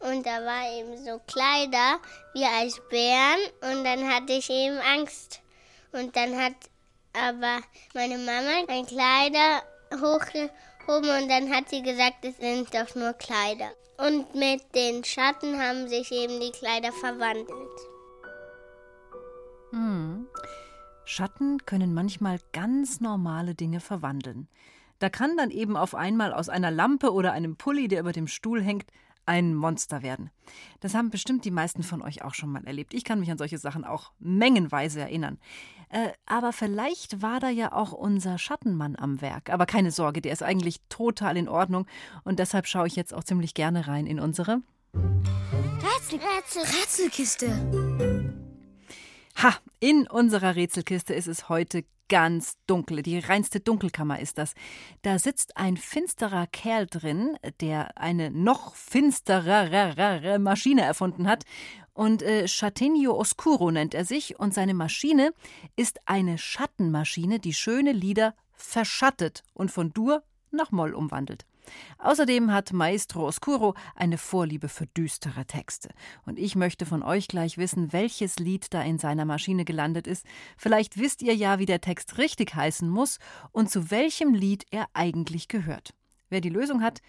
und 0.00 0.26
da 0.26 0.44
war 0.44 0.70
eben 0.78 0.98
so 0.98 1.18
Kleider 1.26 1.98
wie 2.34 2.44
als 2.44 2.82
Bären 2.90 3.40
und 3.62 3.82
dann 3.82 4.06
hatte 4.12 4.34
ich 4.34 4.50
eben 4.50 4.76
Angst. 4.76 5.40
Und 5.92 6.14
dann 6.16 6.38
hat 6.38 6.56
aber 7.14 7.62
meine 7.94 8.18
Mama 8.18 8.66
ein 8.68 8.84
Kleider 8.84 9.62
hochgehoben 9.94 10.50
und 10.86 11.28
dann 11.28 11.50
hat 11.50 11.68
sie 11.68 11.82
gesagt, 11.82 12.24
es 12.24 12.36
sind 12.36 12.74
doch 12.74 12.94
nur 12.94 13.12
Kleider. 13.14 13.70
Und 13.98 14.34
mit 14.34 14.62
den 14.74 15.04
Schatten 15.04 15.60
haben 15.60 15.88
sich 15.88 16.10
eben 16.10 16.40
die 16.40 16.50
Kleider 16.50 16.92
verwandelt. 16.92 17.46
Hm. 19.70 20.26
Schatten 21.04 21.58
können 21.66 21.94
manchmal 21.94 22.38
ganz 22.52 23.00
normale 23.00 23.54
Dinge 23.54 23.80
verwandeln. 23.80 24.48
Da 24.98 25.08
kann 25.08 25.36
dann 25.36 25.50
eben 25.50 25.76
auf 25.76 25.94
einmal 25.94 26.32
aus 26.32 26.48
einer 26.48 26.70
Lampe 26.70 27.12
oder 27.12 27.32
einem 27.32 27.56
Pulli, 27.56 27.88
der 27.88 28.00
über 28.00 28.12
dem 28.12 28.28
Stuhl 28.28 28.62
hängt, 28.62 28.86
ein 29.26 29.54
Monster 29.54 30.02
werden. 30.02 30.30
Das 30.80 30.94
haben 30.94 31.10
bestimmt 31.10 31.44
die 31.44 31.50
meisten 31.50 31.82
von 31.82 32.02
euch 32.02 32.22
auch 32.22 32.34
schon 32.34 32.50
mal 32.50 32.64
erlebt. 32.64 32.94
Ich 32.94 33.04
kann 33.04 33.20
mich 33.20 33.30
an 33.30 33.38
solche 33.38 33.58
Sachen 33.58 33.84
auch 33.84 34.12
mengenweise 34.18 35.00
erinnern. 35.00 35.38
Äh, 35.92 36.12
aber 36.24 36.54
vielleicht 36.54 37.20
war 37.20 37.38
da 37.38 37.50
ja 37.50 37.72
auch 37.72 37.92
unser 37.92 38.38
Schattenmann 38.38 38.96
am 38.96 39.20
Werk. 39.20 39.50
Aber 39.50 39.66
keine 39.66 39.90
Sorge, 39.90 40.22
der 40.22 40.32
ist 40.32 40.42
eigentlich 40.42 40.80
total 40.88 41.36
in 41.36 41.50
Ordnung. 41.50 41.86
Und 42.24 42.38
deshalb 42.38 42.66
schaue 42.66 42.86
ich 42.86 42.96
jetzt 42.96 43.12
auch 43.12 43.24
ziemlich 43.24 43.52
gerne 43.52 43.86
rein 43.86 44.06
in 44.06 44.18
unsere 44.18 44.62
Rätsel, 44.94 46.18
Rätsel, 46.18 46.62
Rätselkiste. 46.62 48.32
Ha, 49.42 49.54
in 49.80 50.06
unserer 50.06 50.56
Rätselkiste 50.56 51.12
ist 51.12 51.28
es 51.28 51.50
heute 51.50 51.84
ganz 52.12 52.58
dunkel. 52.66 53.00
Die 53.00 53.18
reinste 53.18 53.60
Dunkelkammer 53.60 54.20
ist 54.20 54.36
das. 54.36 54.52
Da 55.00 55.18
sitzt 55.18 55.56
ein 55.56 55.78
finsterer 55.78 56.46
Kerl 56.46 56.86
drin, 56.86 57.38
der 57.62 57.96
eine 57.96 58.30
noch 58.30 58.74
finsterere 58.74 60.38
Maschine 60.38 60.82
erfunden 60.82 61.26
hat. 61.26 61.44
Und 61.94 62.20
äh, 62.20 62.46
Chategno 62.48 63.18
Oscuro 63.18 63.70
nennt 63.70 63.94
er 63.94 64.04
sich. 64.04 64.38
Und 64.38 64.52
seine 64.52 64.74
Maschine 64.74 65.32
ist 65.74 66.00
eine 66.04 66.36
Schattenmaschine, 66.36 67.38
die 67.38 67.54
schöne 67.54 67.92
Lieder 67.92 68.34
verschattet 68.52 69.42
und 69.54 69.70
von 69.70 69.94
Dur 69.94 70.22
nach 70.50 70.70
Moll 70.70 70.92
umwandelt. 70.92 71.46
Außerdem 71.98 72.52
hat 72.52 72.72
Maestro 72.72 73.26
Oscuro 73.26 73.74
eine 73.94 74.18
Vorliebe 74.18 74.68
für 74.68 74.86
düstere 74.86 75.44
Texte. 75.46 75.90
Und 76.26 76.38
ich 76.38 76.56
möchte 76.56 76.86
von 76.86 77.02
euch 77.02 77.28
gleich 77.28 77.58
wissen, 77.58 77.92
welches 77.92 78.38
Lied 78.38 78.72
da 78.74 78.82
in 78.82 78.98
seiner 78.98 79.24
Maschine 79.24 79.64
gelandet 79.64 80.06
ist. 80.06 80.26
Vielleicht 80.56 80.98
wisst 80.98 81.22
ihr 81.22 81.34
ja, 81.34 81.58
wie 81.58 81.66
der 81.66 81.80
Text 81.80 82.18
richtig 82.18 82.54
heißen 82.54 82.88
muss 82.88 83.18
und 83.52 83.70
zu 83.70 83.90
welchem 83.90 84.34
Lied 84.34 84.64
er 84.70 84.86
eigentlich 84.94 85.48
gehört. 85.48 85.94
Wer 86.28 86.40
die 86.40 86.48
Lösung 86.48 86.82
hat, 86.82 87.00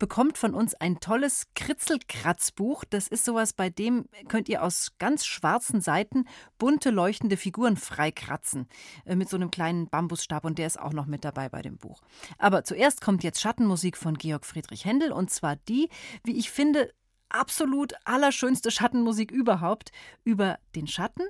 bekommt 0.00 0.36
von 0.36 0.54
uns 0.54 0.74
ein 0.74 0.98
tolles 0.98 1.46
Kritzelkratzbuch. 1.54 2.82
Das 2.84 3.06
ist 3.06 3.24
sowas, 3.24 3.52
bei 3.52 3.70
dem 3.70 4.06
könnt 4.26 4.48
ihr 4.48 4.64
aus 4.64 4.94
ganz 4.98 5.24
schwarzen 5.24 5.80
Seiten 5.80 6.24
bunte 6.58 6.90
leuchtende 6.90 7.36
Figuren 7.36 7.76
freikratzen. 7.76 8.66
Äh, 9.04 9.14
mit 9.14 9.28
so 9.28 9.36
einem 9.36 9.52
kleinen 9.52 9.88
Bambusstab 9.88 10.44
und 10.44 10.58
der 10.58 10.66
ist 10.66 10.80
auch 10.80 10.92
noch 10.92 11.06
mit 11.06 11.24
dabei 11.24 11.48
bei 11.48 11.62
dem 11.62 11.76
Buch. 11.76 12.00
Aber 12.38 12.64
zuerst 12.64 13.00
kommt 13.00 13.22
jetzt 13.22 13.40
Schattenmusik 13.40 13.96
von 13.96 14.18
Georg 14.18 14.44
Friedrich 14.44 14.84
Händel 14.84 15.12
und 15.12 15.30
zwar 15.30 15.54
die, 15.54 15.88
wie 16.24 16.36
ich 16.36 16.50
finde, 16.50 16.92
absolut 17.28 17.94
allerschönste 18.04 18.72
Schattenmusik 18.72 19.30
überhaupt 19.30 19.92
über 20.24 20.58
den 20.74 20.88
Schatten 20.88 21.22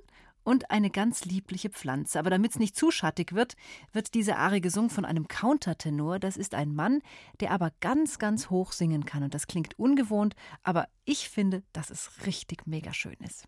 und 0.44 0.70
eine 0.70 0.90
ganz 0.90 1.24
liebliche 1.24 1.70
Pflanze. 1.70 2.18
Aber 2.18 2.30
damit 2.30 2.52
es 2.52 2.58
nicht 2.58 2.76
zu 2.76 2.90
schattig 2.90 3.32
wird, 3.32 3.54
wird 3.92 4.14
diese 4.14 4.36
Arie 4.36 4.60
gesungen 4.60 4.90
von 4.90 5.04
einem 5.04 5.28
Countertenor. 5.28 6.18
Das 6.18 6.36
ist 6.36 6.54
ein 6.54 6.74
Mann, 6.74 7.02
der 7.40 7.50
aber 7.50 7.72
ganz, 7.80 8.18
ganz 8.18 8.50
hoch 8.50 8.72
singen 8.72 9.04
kann. 9.04 9.22
Und 9.22 9.34
das 9.34 9.46
klingt 9.46 9.78
ungewohnt, 9.78 10.34
aber 10.62 10.88
ich 11.04 11.28
finde, 11.28 11.62
dass 11.72 11.90
es 11.90 12.26
richtig 12.26 12.66
mega 12.66 12.92
schön 12.92 13.16
ist. 13.20 13.46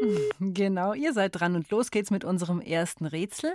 Genau, 0.40 0.94
ihr 0.94 1.12
seid 1.12 1.38
dran 1.38 1.54
und 1.54 1.70
los 1.70 1.90
geht's 1.90 2.10
mit 2.10 2.24
unserem 2.24 2.60
ersten 2.60 3.04
Rätsel. 3.04 3.54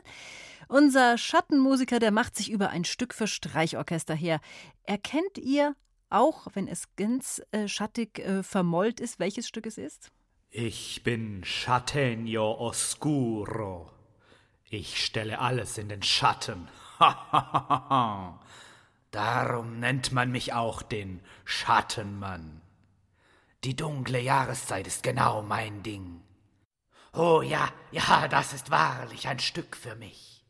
Unser 0.67 1.17
Schattenmusiker, 1.17 1.99
der 1.99 2.11
macht 2.11 2.35
sich 2.35 2.51
über 2.51 2.69
ein 2.69 2.85
Stück 2.85 3.13
für 3.13 3.27
Streichorchester 3.27 4.13
her. 4.13 4.39
Erkennt 4.83 5.37
ihr, 5.37 5.75
auch 6.09 6.47
wenn 6.53 6.67
es 6.67 6.95
ganz 6.95 7.41
äh, 7.51 7.67
schattig 7.67 8.19
äh, 8.19 8.43
vermollt 8.43 8.99
ist, 8.99 9.19
welches 9.19 9.47
Stück 9.47 9.65
es 9.65 9.77
ist? 9.77 10.11
Ich 10.51 11.03
bin 11.03 11.43
Schattenio 11.43 12.59
Oscuro. 12.59 13.91
Ich 14.69 15.03
stelle 15.03 15.39
alles 15.39 15.77
in 15.77 15.89
den 15.89 16.01
Schatten. 16.01 16.67
Darum 19.11 19.79
nennt 19.79 20.11
man 20.11 20.31
mich 20.31 20.53
auch 20.53 20.81
den 20.81 21.21
Schattenmann. 21.43 22.61
Die 23.65 23.75
dunkle 23.75 24.19
Jahreszeit 24.19 24.85
ist 24.85 25.01
genau 25.01 25.41
mein 25.41 25.81
Ding. 25.81 26.21
Oh 27.13 27.41
ja, 27.41 27.67
ja, 27.91 28.27
das 28.27 28.53
ist 28.53 28.69
wahrlich 28.69 29.27
ein 29.27 29.39
Stück 29.39 29.75
für 29.75 29.95
mich. 29.95 30.45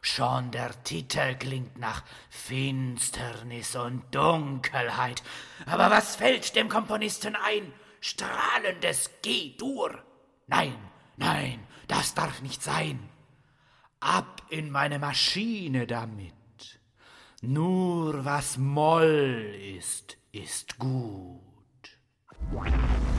Schon 0.00 0.50
der 0.50 0.82
Titel 0.82 1.34
klingt 1.34 1.78
nach 1.78 2.02
Finsternis 2.30 3.76
und 3.76 4.02
Dunkelheit. 4.14 5.22
Aber 5.66 5.90
was 5.90 6.16
fällt 6.16 6.56
dem 6.56 6.70
Komponisten 6.70 7.36
ein? 7.36 7.70
Strahlendes 8.00 9.10
G-Dur. 9.20 10.02
Nein, 10.46 10.74
nein, 11.18 11.66
das 11.86 12.14
darf 12.14 12.40
nicht 12.40 12.62
sein. 12.62 13.10
Ab 14.00 14.40
in 14.48 14.70
meine 14.70 14.98
Maschine 14.98 15.86
damit. 15.86 16.32
Nur 17.42 18.24
was 18.24 18.56
Moll 18.56 19.54
ist, 19.76 20.16
ist 20.32 20.78
gut. 20.78 21.53
Naja, 22.52 23.13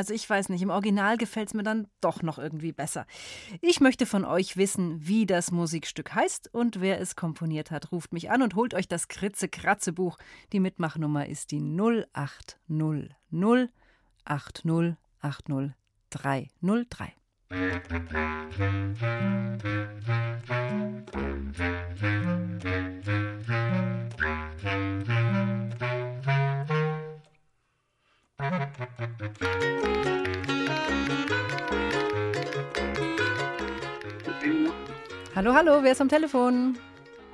also 0.00 0.14
ich 0.14 0.30
weiß 0.30 0.48
nicht, 0.48 0.62
im 0.62 0.70
Original 0.70 1.18
gefällt 1.18 1.48
es 1.48 1.54
mir 1.54 1.62
dann 1.62 1.86
doch 2.00 2.22
noch 2.22 2.38
irgendwie 2.38 2.72
besser. 2.72 3.04
Ich 3.60 3.82
möchte 3.82 4.06
von 4.06 4.24
euch 4.24 4.56
wissen, 4.56 5.06
wie 5.06 5.26
das 5.26 5.50
Musikstück 5.50 6.14
heißt 6.14 6.54
und 6.54 6.80
wer 6.80 7.02
es 7.02 7.16
komponiert 7.16 7.70
hat. 7.70 7.92
Ruft 7.92 8.14
mich 8.14 8.30
an 8.30 8.40
und 8.40 8.54
holt 8.54 8.72
euch 8.72 8.88
das 8.88 9.08
Kritze-Kratze-Buch. 9.08 10.16
Die 10.54 10.60
Mitmachnummer 10.60 11.26
ist 11.26 11.50
die 11.50 11.60
0800 11.60 13.14
8080303. 14.24 17.10
Hallo, 35.34 35.52
hallo, 35.52 35.82
wer 35.82 35.92
ist 35.92 36.00
am 36.00 36.08
Telefon? 36.08 36.78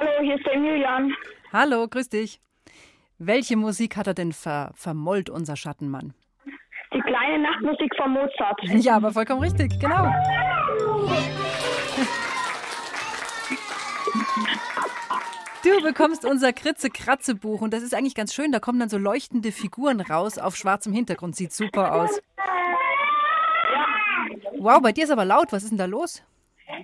Hallo, 0.01 0.11
hier 0.21 0.35
ist 0.35 0.45
der 0.45 0.55
Emilian. 0.55 1.15
Hallo, 1.53 1.87
grüß 1.87 2.09
dich. 2.09 2.41
Welche 3.19 3.57
Musik 3.57 3.97
hat 3.97 4.09
er 4.09 4.15
denn 4.15 4.33
ver 4.33 4.73
vermollt, 4.75 5.31
unser 5.31 5.55
Schattenmann? 5.55 6.13
Die 6.93 7.01
kleine 7.01 7.39
Nachtmusik 7.39 7.95
von 7.97 8.11
Mozart. 8.11 8.61
Ja, 8.85 8.97
aber 8.97 9.13
vollkommen 9.13 9.43
richtig, 9.43 9.79
genau. 9.79 10.11
Du 15.67 15.83
bekommst 15.83 16.25
unser 16.25 16.53
Kritze-Kratze-Buch 16.53 17.61
und 17.61 17.75
das 17.75 17.83
ist 17.83 17.93
eigentlich 17.93 18.15
ganz 18.15 18.33
schön. 18.33 18.53
Da 18.53 18.61
kommen 18.61 18.79
dann 18.79 18.89
so 18.89 18.99
leuchtende 18.99 19.51
Figuren 19.51 20.01
raus 20.01 20.39
auf 20.39 20.55
schwarzem 20.55 20.93
Hintergrund. 20.93 21.35
Sieht 21.35 21.53
super 21.53 21.93
aus. 21.93 22.21
Wow, 24.59 24.81
bei 24.81 24.93
dir 24.93 25.05
ist 25.05 25.11
aber 25.11 25.25
laut. 25.25 25.53
Was 25.53 25.65
ist 25.65 25.71
denn 25.71 25.79
da 25.79 25.87
los? 25.87 26.23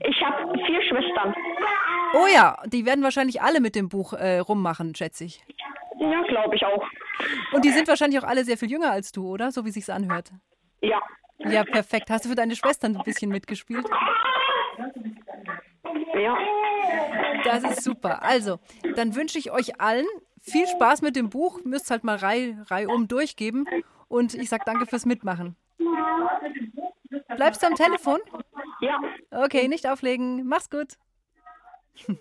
Ich 0.01 0.21
habe 0.25 0.53
vier 0.67 0.83
Schwestern. 0.83 1.33
Oh 2.15 2.27
ja, 2.35 2.61
die 2.67 2.85
werden 2.85 3.05
wahrscheinlich 3.05 3.41
alle 3.41 3.61
mit 3.61 3.77
dem 3.77 3.89
Buch 3.89 4.15
äh, 4.15 4.39
rummachen, 4.39 4.97
schätze 4.97 5.25
ich. 5.25 5.45
Ja, 6.01 6.21
glaube 6.23 6.57
ich 6.57 6.67
auch. 6.67 6.85
Und 7.53 7.65
die 7.65 7.71
sind 7.71 7.87
wahrscheinlich 7.87 8.21
auch 8.21 8.27
alle 8.27 8.43
sehr 8.45 8.59
viel 8.59 8.71
jünger 8.71 8.91
als 8.91 9.13
du, 9.13 9.29
oder? 9.29 9.53
So 9.53 9.65
wie 9.65 9.71
sich's 9.71 9.91
anhört. 9.91 10.33
Ja. 10.81 11.01
Ja, 11.39 11.63
perfekt. 11.63 12.11
Hast 12.11 12.25
du 12.25 12.31
für 12.31 12.35
deine 12.35 12.57
Schwestern 12.57 12.97
ein 12.97 13.03
bisschen 13.05 13.31
mitgespielt? 13.31 13.89
Ja. 16.15 16.37
Das 17.45 17.65
ist 17.65 17.83
super. 17.83 18.23
Also, 18.23 18.59
dann 18.97 19.15
wünsche 19.15 19.39
ich 19.39 19.51
euch 19.51 19.81
allen 19.81 20.07
viel 20.41 20.67
Spaß 20.67 21.03
mit 21.03 21.17
dem 21.17 21.31
Buch. 21.31 21.61
Müsst 21.65 21.91
halt 21.91 22.05
mal 22.05 22.17
Reihe, 22.17 22.65
Reihe 22.71 22.89
um 22.89 23.09
durchgeben. 23.09 23.67
Und 24.09 24.35
ich 24.35 24.49
sage 24.49 24.65
danke 24.67 24.87
fürs 24.87 25.07
Mitmachen. 25.07 25.57
Bleibst 27.37 27.63
du 27.63 27.67
am 27.67 27.75
Telefon? 27.75 28.21
Ja. 28.81 29.01
Okay, 29.31 29.69
nicht 29.69 29.89
auflegen. 29.89 30.47
Mach's 30.47 30.71
gut. 30.71 30.99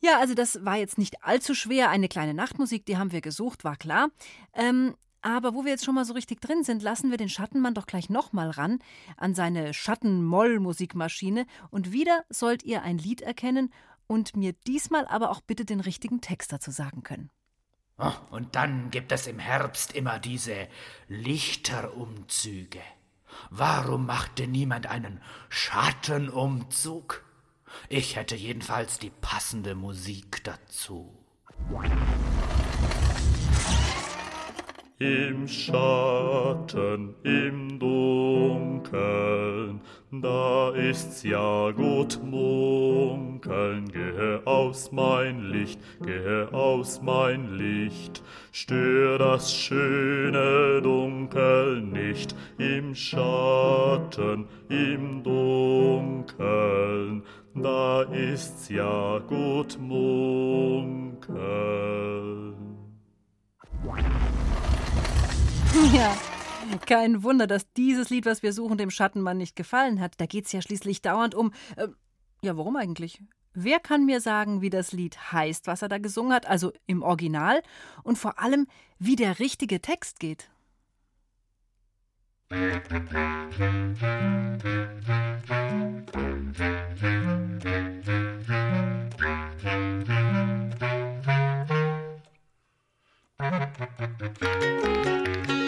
Ja, 0.00 0.18
also 0.20 0.34
das 0.34 0.64
war 0.64 0.76
jetzt 0.76 0.96
nicht 0.96 1.24
allzu 1.24 1.54
schwer. 1.54 1.90
Eine 1.90 2.08
kleine 2.08 2.32
Nachtmusik, 2.32 2.86
die 2.86 2.98
haben 2.98 3.10
wir 3.10 3.20
gesucht, 3.20 3.64
war 3.64 3.76
klar. 3.76 4.10
Ähm, 4.54 4.94
aber 5.22 5.54
wo 5.54 5.64
wir 5.64 5.72
jetzt 5.72 5.84
schon 5.84 5.94
mal 5.94 6.04
so 6.04 6.12
richtig 6.12 6.40
drin 6.40 6.62
sind, 6.62 6.82
lassen 6.82 7.10
wir 7.10 7.18
den 7.18 7.28
Schattenmann 7.28 7.74
doch 7.74 7.86
gleich 7.86 8.08
nochmal 8.08 8.50
ran 8.50 8.78
an 9.16 9.34
seine 9.34 9.74
Schatten-Moll-Musikmaschine. 9.74 11.46
Und 11.70 11.92
wieder 11.92 12.24
sollt 12.28 12.62
ihr 12.62 12.82
ein 12.82 12.98
Lied 12.98 13.20
erkennen 13.20 13.72
und 14.06 14.36
mir 14.36 14.52
diesmal 14.66 15.06
aber 15.06 15.30
auch 15.30 15.40
bitte 15.40 15.64
den 15.64 15.80
richtigen 15.80 16.20
Text 16.20 16.52
dazu 16.52 16.70
sagen 16.70 17.02
können. 17.02 17.30
Oh, 17.98 18.12
und 18.30 18.54
dann 18.54 18.90
gibt 18.90 19.10
es 19.10 19.26
im 19.26 19.40
Herbst 19.40 19.92
immer 19.92 20.20
diese 20.20 20.68
Lichterumzüge. 21.08 22.80
Warum 23.50 24.06
machte 24.06 24.46
niemand 24.46 24.86
einen 24.86 25.20
Schattenumzug? 25.48 27.24
Ich 27.88 28.16
hätte 28.16 28.36
jedenfalls 28.36 28.98
die 28.98 29.10
passende 29.10 29.74
Musik 29.74 30.42
dazu. 30.44 31.12
Im 35.00 35.46
Schatten, 35.46 37.14
im 37.22 37.78
Dunkeln, 37.78 38.90
da 40.10 40.70
ist's 40.70 41.22
ja 41.22 41.70
gut 41.70 42.18
munkeln. 42.24 43.92
Gehe 43.92 44.44
aus 44.44 44.90
mein 44.90 45.52
Licht, 45.52 45.78
gehe 46.04 46.52
aus 46.52 47.00
mein 47.00 47.56
Licht, 47.56 48.24
stör 48.50 49.18
das 49.18 49.54
schöne 49.54 50.82
Dunkel 50.82 51.80
nicht. 51.80 52.34
Im 52.58 52.92
Schatten, 52.96 54.48
im 54.68 55.22
Dunkeln, 55.22 56.42
da 57.54 58.02
ist's 58.02 58.68
ja 58.68 59.20
gut 59.20 59.78
munkeln. 59.80 61.18
Ja, 65.94 66.16
kein 66.86 67.22
Wunder, 67.22 67.46
dass 67.46 67.72
dieses 67.72 68.10
Lied, 68.10 68.26
was 68.26 68.42
wir 68.42 68.52
suchen, 68.52 68.78
dem 68.78 68.90
Schattenmann 68.90 69.38
nicht 69.38 69.54
gefallen 69.54 70.00
hat. 70.00 70.14
Da 70.18 70.26
geht 70.26 70.46
es 70.46 70.52
ja 70.52 70.60
schließlich 70.60 71.02
dauernd 71.02 71.34
um. 71.34 71.52
Äh, 71.76 71.88
ja, 72.42 72.56
warum 72.56 72.76
eigentlich? 72.76 73.22
Wer 73.54 73.78
kann 73.78 74.04
mir 74.04 74.20
sagen, 74.20 74.60
wie 74.60 74.70
das 74.70 74.92
Lied 74.92 75.32
heißt, 75.32 75.66
was 75.66 75.82
er 75.82 75.88
da 75.88 75.98
gesungen 75.98 76.32
hat, 76.32 76.46
also 76.46 76.72
im 76.86 77.02
Original 77.02 77.62
und 78.02 78.18
vor 78.18 78.40
allem, 78.40 78.66
wie 78.98 79.16
der 79.16 79.38
richtige 79.38 79.80
Text 79.80 80.18
geht? 80.20 80.50
Hallo, 94.20 95.67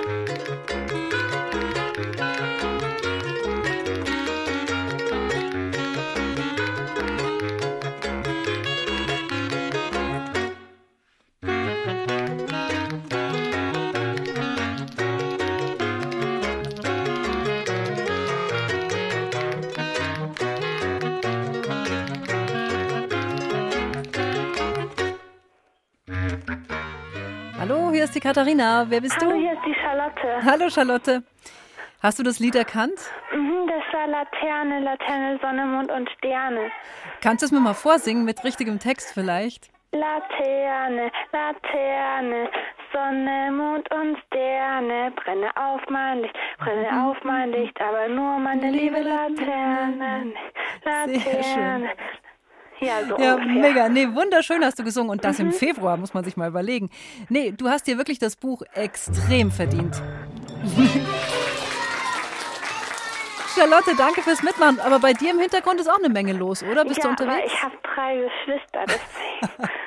hier 28.01 28.05
ist 28.07 28.15
die 28.15 28.19
Katharina. 28.19 28.85
Wer 28.89 28.99
bist 28.99 29.15
Hallo, 29.21 29.33
du? 29.33 29.37
hier 29.37 29.53
ist 29.53 29.61
die 29.63 29.75
Charlotte. 29.75 30.43
Hallo 30.43 30.69
Charlotte. 30.71 31.23
Hast 32.01 32.17
du 32.17 32.23
das 32.23 32.39
Lied 32.39 32.55
erkannt? 32.55 32.99
Mhm, 33.31 33.67
das 33.67 33.83
war 33.93 34.07
Laterne, 34.07 34.79
Laterne, 34.79 35.37
Sonne, 35.39 35.65
Mond 35.67 35.91
und 35.91 36.09
Sterne. 36.17 36.71
Kannst 37.21 37.43
du 37.43 37.45
es 37.45 37.51
mir 37.51 37.59
mal 37.59 37.75
vorsingen 37.75 38.25
mit 38.25 38.43
richtigem 38.43 38.79
Text 38.79 39.13
vielleicht? 39.13 39.69
Laterne, 39.91 41.11
Laterne, 41.31 42.49
Sonne, 42.91 43.51
Mond 43.51 43.87
und 43.93 44.17
Sterne, 44.25 45.11
brenne 45.17 45.51
auf 45.55 45.81
mein 45.89 46.21
Licht, 46.21 46.35
brenne 46.57 47.05
auf 47.05 47.17
mein 47.23 47.51
Licht, 47.51 47.79
aber 47.79 48.07
nur 48.07 48.39
meine 48.39 48.71
liebe 48.71 48.99
Laterne, 48.99 50.33
Sehr 51.05 51.43
schön. 51.43 51.83
Laterne. 51.83 51.89
Ja, 52.81 53.05
so 53.07 53.17
Ja, 53.17 53.35
ungefähr. 53.35 53.61
mega. 53.61 53.89
Nee, 53.89 54.07
wunderschön 54.13 54.63
hast 54.65 54.79
du 54.79 54.83
gesungen. 54.83 55.11
Und 55.11 55.23
das 55.23 55.39
im 55.39 55.51
Februar, 55.51 55.97
muss 55.97 56.13
man 56.13 56.23
sich 56.23 56.35
mal 56.35 56.47
überlegen. 56.49 56.89
Nee, 57.29 57.51
du 57.55 57.69
hast 57.69 57.85
dir 57.87 57.97
wirklich 57.97 58.19
das 58.19 58.35
Buch 58.35 58.63
extrem 58.73 59.51
verdient. 59.51 60.01
Charlotte, 63.55 63.93
danke 63.97 64.21
fürs 64.21 64.41
Mitmachen. 64.43 64.79
Aber 64.79 64.99
bei 64.99 65.13
dir 65.13 65.31
im 65.31 65.39
Hintergrund 65.39 65.79
ist 65.79 65.89
auch 65.89 65.97
eine 65.99 66.09
Menge 66.09 66.33
los, 66.33 66.63
oder? 66.63 66.85
Bist 66.85 66.97
ja, 67.03 67.03
du 67.03 67.09
aber 67.09 67.21
unterwegs? 67.23 67.53
ich 67.53 67.63
habe 67.63 67.75
drei 67.95 68.15
Geschwister, 68.17 68.85
deswegen. 68.87 69.69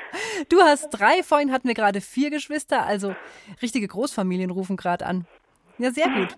Du 0.47 0.61
hast 0.61 0.89
drei, 0.91 1.23
vorhin 1.23 1.51
hatten 1.51 1.67
wir 1.67 1.73
gerade 1.75 1.99
vier 1.99 2.29
Geschwister, 2.29 2.85
also 2.85 3.13
richtige 3.61 3.85
Großfamilien 3.85 4.49
rufen 4.49 4.77
gerade 4.77 5.05
an. 5.05 5.25
Ja, 5.77 5.91
sehr 5.91 6.07
gut. 6.07 6.37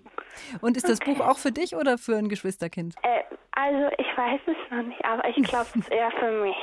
Und 0.60 0.76
ist 0.76 0.88
das 0.88 0.98
Buch 1.00 1.20
auch 1.20 1.38
für 1.38 1.52
dich 1.52 1.74
oder 1.76 1.98
für 1.98 2.16
ein 2.16 2.28
Geschwisterkind? 2.28 2.94
äh, 3.02 3.22
also, 3.52 3.90
ich 3.98 4.06
weiß 4.16 4.40
es 4.46 4.56
noch 4.70 4.84
nicht, 4.84 5.04
aber 5.04 5.28
ich 5.28 5.34
glaube, 5.42 5.66
es 5.70 5.76
ist 5.76 5.90
eher 5.90 6.12
für 6.12 6.30
mich. 6.42 6.54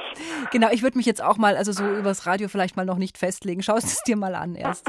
Genau, 0.51 0.69
ich 0.71 0.81
würde 0.81 0.97
mich 0.97 1.05
jetzt 1.05 1.21
auch 1.21 1.35
mal, 1.37 1.57
also 1.57 1.73
so 1.73 1.85
übers 1.85 2.25
Radio 2.25 2.47
vielleicht 2.47 2.77
mal 2.77 2.85
noch 2.85 2.97
nicht 2.97 3.17
festlegen. 3.17 3.61
Schau 3.63 3.75
es 3.75 4.01
dir 4.03 4.15
mal 4.15 4.33
an 4.33 4.55
erst. 4.55 4.87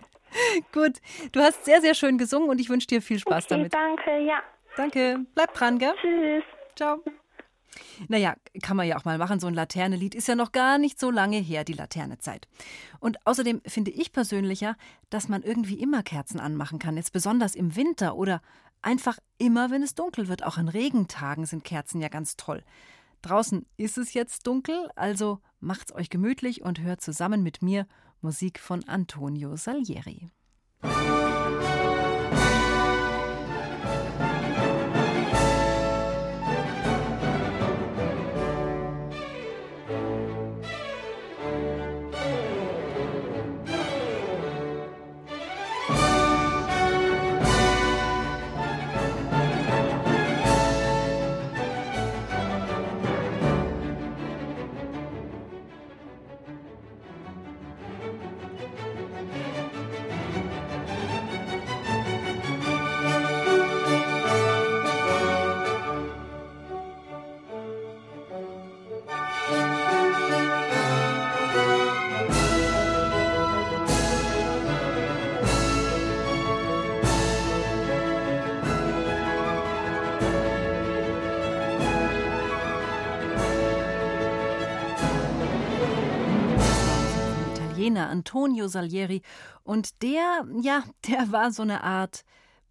Gut, 0.72 0.92
du 1.32 1.40
hast 1.40 1.64
sehr, 1.66 1.80
sehr 1.82 1.94
schön 1.94 2.16
gesungen 2.18 2.48
und 2.48 2.60
ich 2.60 2.70
wünsche 2.70 2.86
dir 2.86 3.02
viel 3.02 3.18
Spaß 3.18 3.44
Okay, 3.44 3.54
damit. 3.54 3.74
danke, 3.74 4.18
ja. 4.26 4.42
Danke, 4.76 5.18
bleib 5.34 5.52
dran, 5.54 5.78
gell? 5.78 5.94
Tschüss. 6.00 6.44
Ciao. 6.76 7.02
Naja, 8.08 8.34
kann 8.62 8.76
man 8.76 8.86
ja 8.86 8.96
auch 8.96 9.04
mal 9.04 9.18
machen. 9.18 9.40
So 9.40 9.46
ein 9.46 9.54
Laternelied 9.54 10.14
ist 10.14 10.28
ja 10.28 10.34
noch 10.34 10.52
gar 10.52 10.78
nicht 10.78 10.98
so 10.98 11.10
lange 11.10 11.38
her, 11.38 11.64
die 11.64 11.72
Laternezeit. 11.72 12.48
Und 13.00 13.24
außerdem 13.26 13.60
finde 13.66 13.90
ich 13.90 14.12
persönlicher, 14.12 14.76
dass 15.10 15.28
man 15.28 15.42
irgendwie 15.42 15.80
immer 15.80 16.02
Kerzen 16.02 16.40
anmachen 16.40 16.78
kann, 16.78 16.96
jetzt 16.96 17.12
besonders 17.12 17.54
im 17.54 17.76
Winter 17.76 18.16
oder 18.16 18.40
einfach 18.82 19.18
immer, 19.38 19.70
wenn 19.70 19.82
es 19.82 19.94
dunkel 19.94 20.28
wird. 20.28 20.44
Auch 20.44 20.56
an 20.56 20.68
Regentagen 20.68 21.46
sind 21.46 21.64
Kerzen 21.64 22.00
ja 22.00 22.08
ganz 22.08 22.36
toll. 22.36 22.62
Draußen 23.22 23.66
ist 23.76 23.98
es 23.98 24.14
jetzt 24.14 24.46
dunkel, 24.46 24.88
also 24.94 25.40
macht's 25.60 25.92
euch 25.92 26.08
gemütlich 26.08 26.62
und 26.62 26.80
hört 26.80 27.00
zusammen 27.00 27.42
mit 27.42 27.62
mir 27.62 27.86
Musik 28.20 28.60
von 28.60 28.86
Antonio 28.86 29.56
Salieri. 29.56 30.30
Italiener 87.78 88.10
Antonio 88.10 88.66
Salieri. 88.66 89.22
Und 89.62 90.02
der, 90.02 90.44
ja, 90.60 90.82
der 91.06 91.30
war 91.30 91.52
so 91.52 91.62
eine 91.62 91.84
Art 91.84 92.24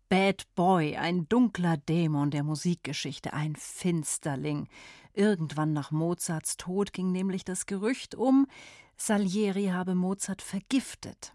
Bad 0.09 0.43
Boy, 0.53 0.97
ein 0.97 1.29
dunkler 1.29 1.77
Dämon 1.77 2.29
der 2.29 2.43
Musikgeschichte, 2.43 3.31
ein 3.31 3.55
Finsterling. 3.55 4.67
Irgendwann 5.13 5.71
nach 5.71 5.91
Mozarts 5.91 6.57
Tod 6.57 6.91
ging 6.91 7.13
nämlich 7.13 7.45
das 7.45 7.65
Gerücht 7.65 8.15
um, 8.15 8.47
Salieri 8.97 9.67
habe 9.67 9.95
Mozart 9.95 10.41
vergiftet. 10.41 11.33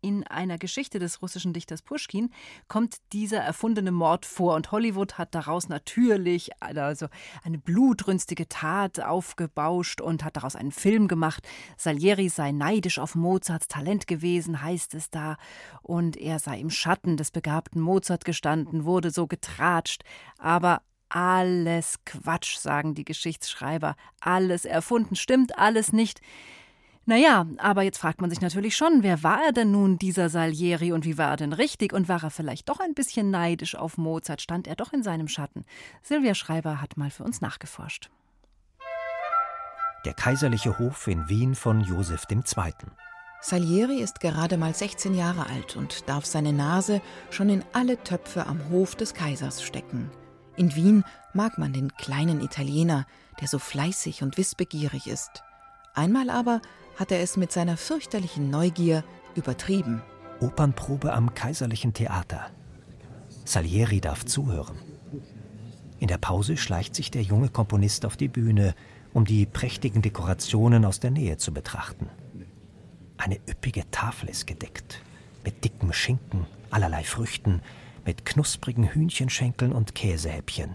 In 0.00 0.24
einer 0.28 0.58
Geschichte 0.58 1.00
des 1.00 1.22
russischen 1.22 1.52
Dichters 1.52 1.82
Puschkin 1.82 2.30
kommt 2.68 2.98
dieser 3.12 3.38
erfundene 3.38 3.90
Mord 3.90 4.26
vor 4.26 4.54
und 4.54 4.70
Hollywood 4.70 5.18
hat 5.18 5.34
daraus 5.34 5.68
natürlich 5.68 6.50
also 6.60 7.08
eine 7.42 7.58
blutrünstige 7.58 8.48
Tat 8.48 9.00
aufgebauscht 9.00 10.00
und 10.00 10.22
hat 10.22 10.36
daraus 10.36 10.54
einen 10.54 10.70
Film 10.70 11.08
gemacht. 11.08 11.48
Salieri 11.76 12.28
sei 12.28 12.52
neidisch 12.52 13.00
auf 13.00 13.16
Mozarts 13.16 13.66
Talent 13.66 14.06
gewesen, 14.06 14.62
heißt 14.62 14.94
es 14.94 15.10
da, 15.10 15.36
und 15.82 16.16
er 16.16 16.38
sei 16.38 16.60
im 16.60 16.70
Schatten 16.70 17.16
des 17.16 17.32
begabten 17.32 17.80
Mozart 17.80 18.24
gestanden, 18.24 18.84
wurde 18.84 19.10
so 19.10 19.26
getratscht, 19.26 20.04
aber 20.38 20.82
alles 21.08 22.04
Quatsch, 22.04 22.56
sagen 22.58 22.94
die 22.94 23.04
Geschichtsschreiber, 23.04 23.96
alles 24.20 24.64
erfunden, 24.64 25.16
stimmt 25.16 25.58
alles 25.58 25.92
nicht. 25.92 26.20
Naja, 27.08 27.46
aber 27.56 27.84
jetzt 27.84 27.96
fragt 27.96 28.20
man 28.20 28.28
sich 28.28 28.42
natürlich 28.42 28.76
schon, 28.76 29.02
wer 29.02 29.22
war 29.22 29.40
er 29.42 29.52
denn 29.52 29.70
nun, 29.70 29.98
dieser 29.98 30.28
Salieri, 30.28 30.92
und 30.92 31.06
wie 31.06 31.16
war 31.16 31.30
er 31.30 31.36
denn 31.38 31.54
richtig? 31.54 31.94
Und 31.94 32.06
war 32.06 32.22
er 32.22 32.28
vielleicht 32.28 32.68
doch 32.68 32.80
ein 32.80 32.92
bisschen 32.92 33.30
neidisch 33.30 33.76
auf 33.76 33.96
Mozart? 33.96 34.42
Stand 34.42 34.66
er 34.66 34.76
doch 34.76 34.92
in 34.92 35.02
seinem 35.02 35.26
Schatten? 35.26 35.64
Silvia 36.02 36.34
Schreiber 36.34 36.82
hat 36.82 36.98
mal 36.98 37.08
für 37.08 37.24
uns 37.24 37.40
nachgeforscht. 37.40 38.10
Der 40.04 40.12
kaiserliche 40.12 40.78
Hof 40.78 41.06
in 41.06 41.30
Wien 41.30 41.54
von 41.54 41.80
Josef 41.80 42.26
II. 42.30 42.44
Salieri 43.40 44.02
ist 44.02 44.20
gerade 44.20 44.58
mal 44.58 44.74
16 44.74 45.14
Jahre 45.14 45.46
alt 45.46 45.76
und 45.76 46.10
darf 46.10 46.26
seine 46.26 46.52
Nase 46.52 47.00
schon 47.30 47.48
in 47.48 47.64
alle 47.72 48.02
Töpfe 48.04 48.44
am 48.46 48.68
Hof 48.68 48.96
des 48.96 49.14
Kaisers 49.14 49.62
stecken. 49.62 50.10
In 50.56 50.74
Wien 50.74 51.04
mag 51.32 51.56
man 51.56 51.72
den 51.72 51.90
kleinen 51.94 52.42
Italiener, 52.42 53.06
der 53.40 53.48
so 53.48 53.58
fleißig 53.58 54.22
und 54.22 54.36
wissbegierig 54.36 55.06
ist. 55.06 55.42
Einmal 55.94 56.30
aber 56.30 56.60
hat 56.98 57.12
er 57.12 57.20
es 57.20 57.36
mit 57.36 57.52
seiner 57.52 57.76
fürchterlichen 57.76 58.50
Neugier 58.50 59.04
übertrieben. 59.36 60.02
Opernprobe 60.40 61.12
am 61.12 61.32
Kaiserlichen 61.32 61.94
Theater. 61.94 62.50
Salieri 63.44 64.00
darf 64.00 64.26
zuhören. 64.26 64.76
In 66.00 66.08
der 66.08 66.18
Pause 66.18 66.56
schleicht 66.56 66.94
sich 66.94 67.10
der 67.10 67.22
junge 67.22 67.48
Komponist 67.48 68.04
auf 68.04 68.16
die 68.16 68.28
Bühne, 68.28 68.74
um 69.14 69.24
die 69.24 69.46
prächtigen 69.46 70.02
Dekorationen 70.02 70.84
aus 70.84 71.00
der 71.00 71.12
Nähe 71.12 71.38
zu 71.38 71.52
betrachten. 71.52 72.08
Eine 73.16 73.36
üppige 73.48 73.88
Tafel 73.90 74.28
ist 74.28 74.46
gedeckt, 74.46 75.02
mit 75.44 75.64
dickem 75.64 75.92
Schinken, 75.92 76.46
allerlei 76.70 77.04
Früchten, 77.04 77.62
mit 78.04 78.24
knusprigen 78.24 78.84
Hühnchenschenkeln 78.84 79.72
und 79.72 79.94
Käsehäppchen. 79.94 80.74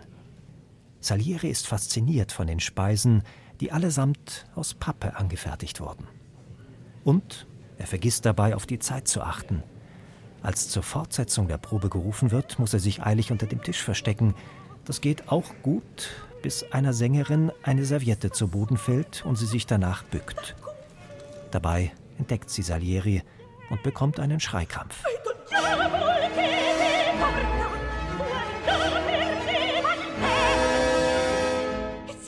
Salieri 0.99 1.49
ist 1.49 1.67
fasziniert 1.67 2.31
von 2.31 2.47
den 2.47 2.59
Speisen, 2.59 3.23
die 3.59 3.71
allesamt 3.71 4.45
aus 4.55 4.73
Pappe 4.73 5.15
angefertigt 5.15 5.79
wurden. 5.79 6.07
Und 7.03 7.47
er 7.77 7.87
vergisst 7.87 8.25
dabei, 8.25 8.55
auf 8.55 8.65
die 8.65 8.79
Zeit 8.79 9.07
zu 9.07 9.21
achten. 9.21 9.63
Als 10.41 10.69
zur 10.69 10.83
Fortsetzung 10.83 11.47
der 11.47 11.57
Probe 11.57 11.89
gerufen 11.89 12.31
wird, 12.31 12.59
muss 12.59 12.73
er 12.73 12.79
sich 12.79 13.01
eilig 13.03 13.31
unter 13.31 13.45
dem 13.45 13.63
Tisch 13.63 13.81
verstecken. 13.81 14.35
Das 14.85 15.01
geht 15.01 15.29
auch 15.29 15.53
gut, 15.63 16.09
bis 16.41 16.63
einer 16.71 16.93
Sängerin 16.93 17.51
eine 17.63 17.85
Serviette 17.85 18.31
zu 18.31 18.49
Boden 18.49 18.77
fällt 18.77 19.25
und 19.25 19.37
sie 19.37 19.45
sich 19.45 19.65
danach 19.65 20.03
bückt. 20.03 20.55
Dabei 21.51 21.91
entdeckt 22.17 22.49
sie 22.49 22.61
Salieri 22.61 23.23
und 23.69 23.83
bekommt 23.83 24.19
einen 24.19 24.39
Schreikrampf. 24.39 25.03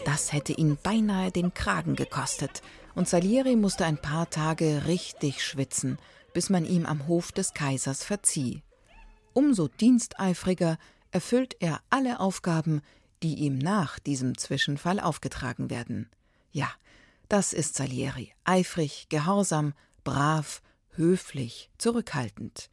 Das 0.05 0.31
hätte 0.31 0.53
ihn 0.53 0.77
beinahe 0.81 1.31
den 1.31 1.53
Kragen 1.53 1.95
gekostet, 1.95 2.61
und 2.95 3.07
Salieri 3.07 3.55
musste 3.55 3.85
ein 3.85 3.97
paar 3.97 4.29
Tage 4.29 4.83
richtig 4.87 5.43
schwitzen, 5.43 5.97
bis 6.33 6.49
man 6.49 6.65
ihm 6.65 6.85
am 6.85 7.07
Hof 7.07 7.31
des 7.31 7.53
Kaisers 7.53 8.03
verzieh. 8.03 8.63
Umso 9.33 9.67
diensteifriger 9.67 10.77
erfüllt 11.11 11.55
er 11.59 11.81
alle 11.89 12.19
Aufgaben, 12.19 12.81
die 13.21 13.35
ihm 13.35 13.57
nach 13.57 13.99
diesem 13.99 14.37
Zwischenfall 14.37 14.99
aufgetragen 14.99 15.69
werden. 15.69 16.09
Ja, 16.51 16.69
das 17.29 17.53
ist 17.53 17.75
Salieri, 17.75 18.33
eifrig, 18.43 19.07
gehorsam, 19.09 19.73
brav, 20.03 20.61
höflich, 20.91 21.69
zurückhaltend. 21.77 22.69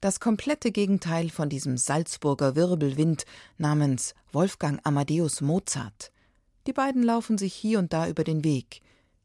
Das 0.00 0.20
komplette 0.20 0.72
Gegenteil 0.72 1.30
von 1.30 1.48
diesem 1.48 1.76
Salzburger 1.76 2.56
Wirbelwind 2.56 3.24
namens 3.56 4.14
Wolfgang 4.32 4.80
Amadeus 4.84 5.40
Mozart. 5.40 6.10
Die 6.66 6.72
beiden 6.72 7.02
laufen 7.02 7.38
sich 7.38 7.54
hier 7.54 7.78
und 7.78 7.92
da 7.92 8.08
über 8.08 8.24
den 8.24 8.42
Weg. 8.42 8.82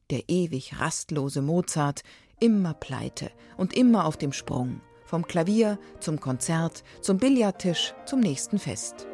Der 0.10 0.30
ewig 0.30 0.80
rastlose 0.80 1.42
Mozart, 1.42 2.02
immer 2.40 2.74
pleite 2.74 3.30
und 3.58 3.76
immer 3.76 4.06
auf 4.06 4.16
dem 4.16 4.32
Sprung. 4.32 4.80
Vom 5.04 5.28
Klavier 5.28 5.78
zum 6.00 6.22
Konzert, 6.22 6.86
zum 7.02 7.18
Billardtisch, 7.18 7.94
zum 8.06 8.22
nächsten 8.22 8.58
Fest. 8.58 9.06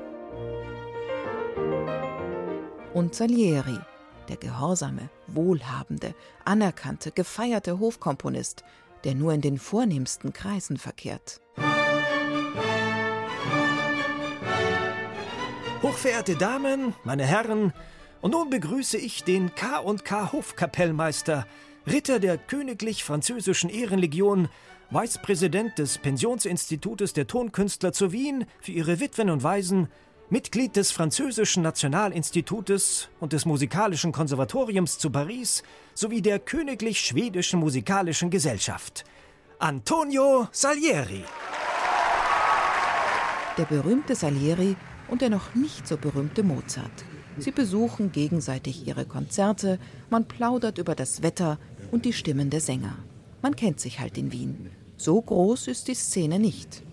Und 2.94 3.16
Salieri, 3.16 3.80
der 4.30 4.38
gehorsame, 4.38 5.10
wohlhabende, 5.26 6.14
anerkannte, 6.46 7.12
gefeierte 7.12 7.80
Hofkomponist, 7.80 8.64
der 9.04 9.16
nur 9.16 9.34
in 9.34 9.42
den 9.42 9.58
vornehmsten 9.58 10.32
Kreisen 10.32 10.78
verkehrt. 10.78 11.42
Hochverehrte 15.82 16.36
Damen, 16.36 16.94
meine 17.04 17.26
Herren, 17.26 17.74
und 18.24 18.32
nun 18.32 18.50
begrüße 18.50 18.98
ich 18.98 19.26
den 19.26 19.54
K&K 19.54 20.32
Hofkapellmeister, 20.32 21.46
Ritter 21.86 22.20
der 22.20 22.38
Königlich 22.38 23.04
Französischen 23.04 23.70
Ehrenlegion, 23.70 24.48
Vicepräsident 24.90 25.78
des 25.78 25.98
Pensionsinstitutes 25.98 27.12
der 27.12 27.28
Tonkünstler 27.28 27.92
zu 27.92 28.14
Wien 28.14 28.46
für 28.62 28.72
ihre 28.72 29.02
Witwen 29.02 29.30
und 29.30 29.44
Waisen, 29.44 29.90
Mitglied 30.30 30.78
des 30.78 30.92
Französischen 30.92 31.64
Nationalinstitutes 31.64 33.10
und 33.20 33.34
des 33.34 33.46
Musikalischen 33.46 34.14
Konservatoriums 34.14 35.00
zu 35.00 35.10
Paris 35.10 35.62
sowie 35.94 36.22
der 36.22 36.40
Königlich 36.40 37.02
Schwedischen 37.02 37.60
Musikalischen 37.60 38.30
Gesellschaft. 38.30 39.04
Antonio 39.60 40.48
Salieri. 40.54 41.26
Der 43.58 43.66
berühmte 43.66 44.16
Salieri 44.16 44.78
und 45.10 45.22
der 45.22 45.30
noch 45.30 45.54
nicht 45.56 45.86
so 45.86 45.98
berühmte 45.98 46.42
Mozart. 46.42 47.04
Sie 47.38 47.52
besuchen 47.52 48.12
gegenseitig 48.12 48.88
ihre 48.88 49.06
Konzerte, 49.06 49.80
man 50.10 50.26
plaudert 50.26 50.78
über 50.78 50.96
das 50.96 51.24
Wetter 51.24 51.58
und 51.92 52.06
die 52.06 52.14
Stimmen 52.14 52.50
der 52.50 52.62
Sänger. 52.62 52.98
Man 53.42 53.56
kennt 53.56 53.80
sich 53.80 54.00
halt 54.00 54.18
in 54.18 54.32
Wien. 54.32 54.70
So 54.98 55.22
groß 55.22 55.68
ist 55.68 55.88
die 55.88 55.96
Szene 55.96 56.40
nicht. 56.40 56.84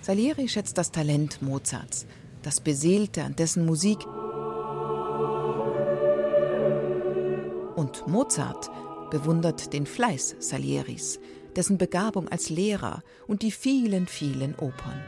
Salieri 0.00 0.48
schätzt 0.48 0.78
das 0.78 0.90
Talent 0.90 1.42
Mozarts, 1.42 2.06
das 2.42 2.60
Beseelte 2.60 3.24
an 3.24 3.36
dessen 3.36 3.66
Musik. 3.66 3.98
Und 7.76 8.06
Mozart 8.06 8.70
bewundert 9.10 9.72
den 9.72 9.86
Fleiß 9.86 10.36
Salieris, 10.38 11.20
dessen 11.56 11.78
Begabung 11.78 12.28
als 12.28 12.50
Lehrer 12.50 13.02
und 13.26 13.42
die 13.42 13.50
vielen, 13.50 14.06
vielen 14.06 14.54
Opern. 14.54 15.02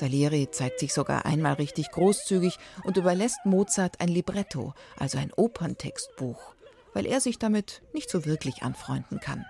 Salieri 0.00 0.48
zeigt 0.50 0.80
sich 0.80 0.94
sogar 0.94 1.26
einmal 1.26 1.54
richtig 1.54 1.90
großzügig 1.90 2.56
und 2.84 2.96
überlässt 2.96 3.44
Mozart 3.44 4.00
ein 4.00 4.08
Libretto, 4.08 4.72
also 4.96 5.18
ein 5.18 5.30
Operntextbuch, 5.36 6.54
weil 6.94 7.04
er 7.04 7.20
sich 7.20 7.38
damit 7.38 7.82
nicht 7.92 8.08
so 8.08 8.24
wirklich 8.24 8.62
anfreunden 8.62 9.20
kann. 9.20 9.44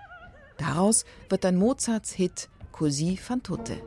Daraus 0.57 1.05
wird 1.29 1.45
dann 1.45 1.55
Mozarts 1.55 2.11
Hit 2.11 2.49
Così 2.73 3.15
fan 3.15 3.41
tutte. 3.41 3.81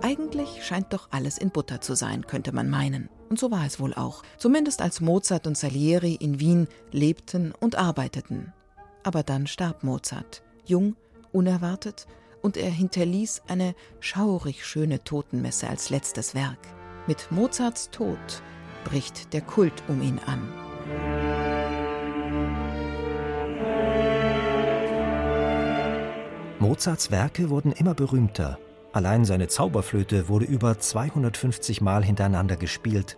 Eigentlich 0.00 0.64
scheint 0.64 0.94
doch 0.94 1.08
alles 1.10 1.36
in 1.36 1.50
Butter 1.50 1.82
zu 1.82 1.94
sein, 1.94 2.26
könnte 2.26 2.52
man 2.52 2.70
meinen. 2.70 3.10
Und 3.28 3.38
so 3.38 3.50
war 3.50 3.66
es 3.66 3.78
wohl 3.78 3.92
auch, 3.92 4.22
zumindest 4.38 4.80
als 4.80 5.02
Mozart 5.02 5.46
und 5.46 5.58
Salieri 5.58 6.14
in 6.14 6.40
Wien 6.40 6.66
lebten 6.92 7.52
und 7.60 7.76
arbeiteten. 7.76 8.54
Aber 9.02 9.22
dann 9.22 9.46
starb 9.46 9.84
Mozart, 9.84 10.42
jung, 10.64 10.96
unerwartet 11.32 12.06
und 12.42 12.56
er 12.56 12.70
hinterließ 12.70 13.42
eine 13.48 13.74
schaurig 14.00 14.66
schöne 14.66 15.02
Totenmesse 15.04 15.68
als 15.68 15.90
letztes 15.90 16.34
Werk. 16.34 16.58
Mit 17.06 17.30
Mozarts 17.30 17.90
Tod 17.90 18.18
bricht 18.84 19.32
der 19.32 19.40
Kult 19.40 19.82
um 19.88 20.02
ihn 20.02 20.20
an. 20.26 20.52
Mozarts 26.58 27.10
Werke 27.10 27.50
wurden 27.50 27.72
immer 27.72 27.94
berühmter. 27.94 28.58
Allein 28.92 29.24
seine 29.24 29.48
Zauberflöte 29.48 30.28
wurde 30.28 30.44
über 30.44 30.78
250 30.78 31.80
Mal 31.80 32.04
hintereinander 32.04 32.56
gespielt 32.56 33.16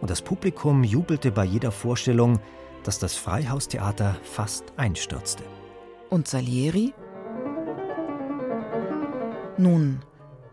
und 0.00 0.10
das 0.10 0.22
Publikum 0.22 0.82
jubelte 0.82 1.30
bei 1.30 1.44
jeder 1.44 1.72
Vorstellung, 1.72 2.40
dass 2.84 2.98
das 2.98 3.14
Freihaustheater 3.14 4.16
fast 4.22 4.64
einstürzte. 4.76 5.44
Und 6.08 6.26
Salieri 6.26 6.94
nun, 9.60 10.00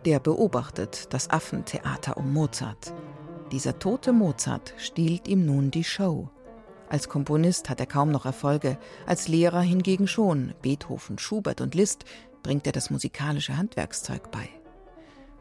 der 0.06 0.20
beobachtet 0.20 1.14
das 1.14 1.30
Affentheater 1.30 2.18
um 2.18 2.32
Mozart. 2.34 2.94
Dieser 3.52 3.80
tote 3.80 4.14
Mozart 4.14 4.74
stiehlt 4.78 5.28
ihm 5.28 5.46
nun 5.46 5.72
die 5.72 5.84
Show. 5.84 6.30
Als 6.90 7.10
Komponist 7.10 7.70
hat 7.70 7.80
er 7.80 7.86
kaum 7.86 8.12
noch 8.12 8.26
Erfolge, 8.26 8.78
als 9.06 9.28
Lehrer 9.28 9.62
hingegen 9.62 10.08
schon. 10.08 10.54
Beethoven, 10.62 11.18
Schubert 11.18 11.62
und 11.62 11.76
Liszt 11.76 12.06
bringt 12.44 12.66
er 12.66 12.72
das 12.72 12.90
musikalische 12.90 13.58
Handwerkszeug 13.58 14.32
bei. 14.32 14.50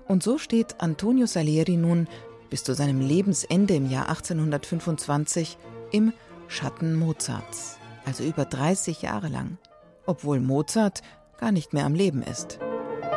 Und 0.09 0.23
so 0.23 0.39
steht 0.39 0.81
Antonio 0.81 1.27
Salieri 1.27 1.77
nun 1.77 2.09
bis 2.51 2.65
zu 2.65 2.75
seinem 2.75 3.01
Lebensende 3.01 3.75
im 3.75 3.91
Jahr 3.91 4.09
1825 4.09 5.59
im 5.91 6.13
Schatten 6.49 6.95
Mozarts, 6.95 7.79
also 8.05 8.23
über 8.25 8.45
30 8.45 9.03
Jahre 9.03 9.29
lang, 9.29 9.59
obwohl 10.07 10.41
Mozart 10.41 11.03
gar 11.39 11.53
nicht 11.53 11.73
mehr 11.73 11.85
am 11.85 11.95
Leben 11.95 12.23
ist. 12.23 12.59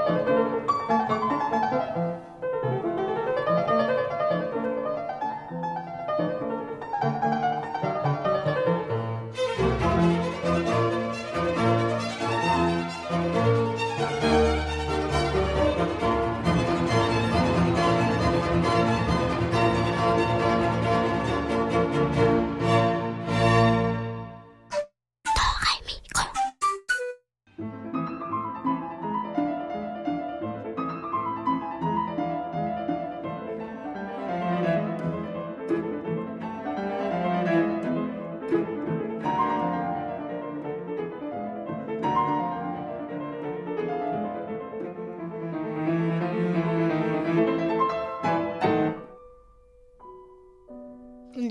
Im 0.09 0.58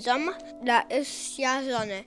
Sommer, 0.09 0.33
da 0.65 0.81
ist 0.89 1.37
ja 1.37 1.61
Sonne. 1.63 2.05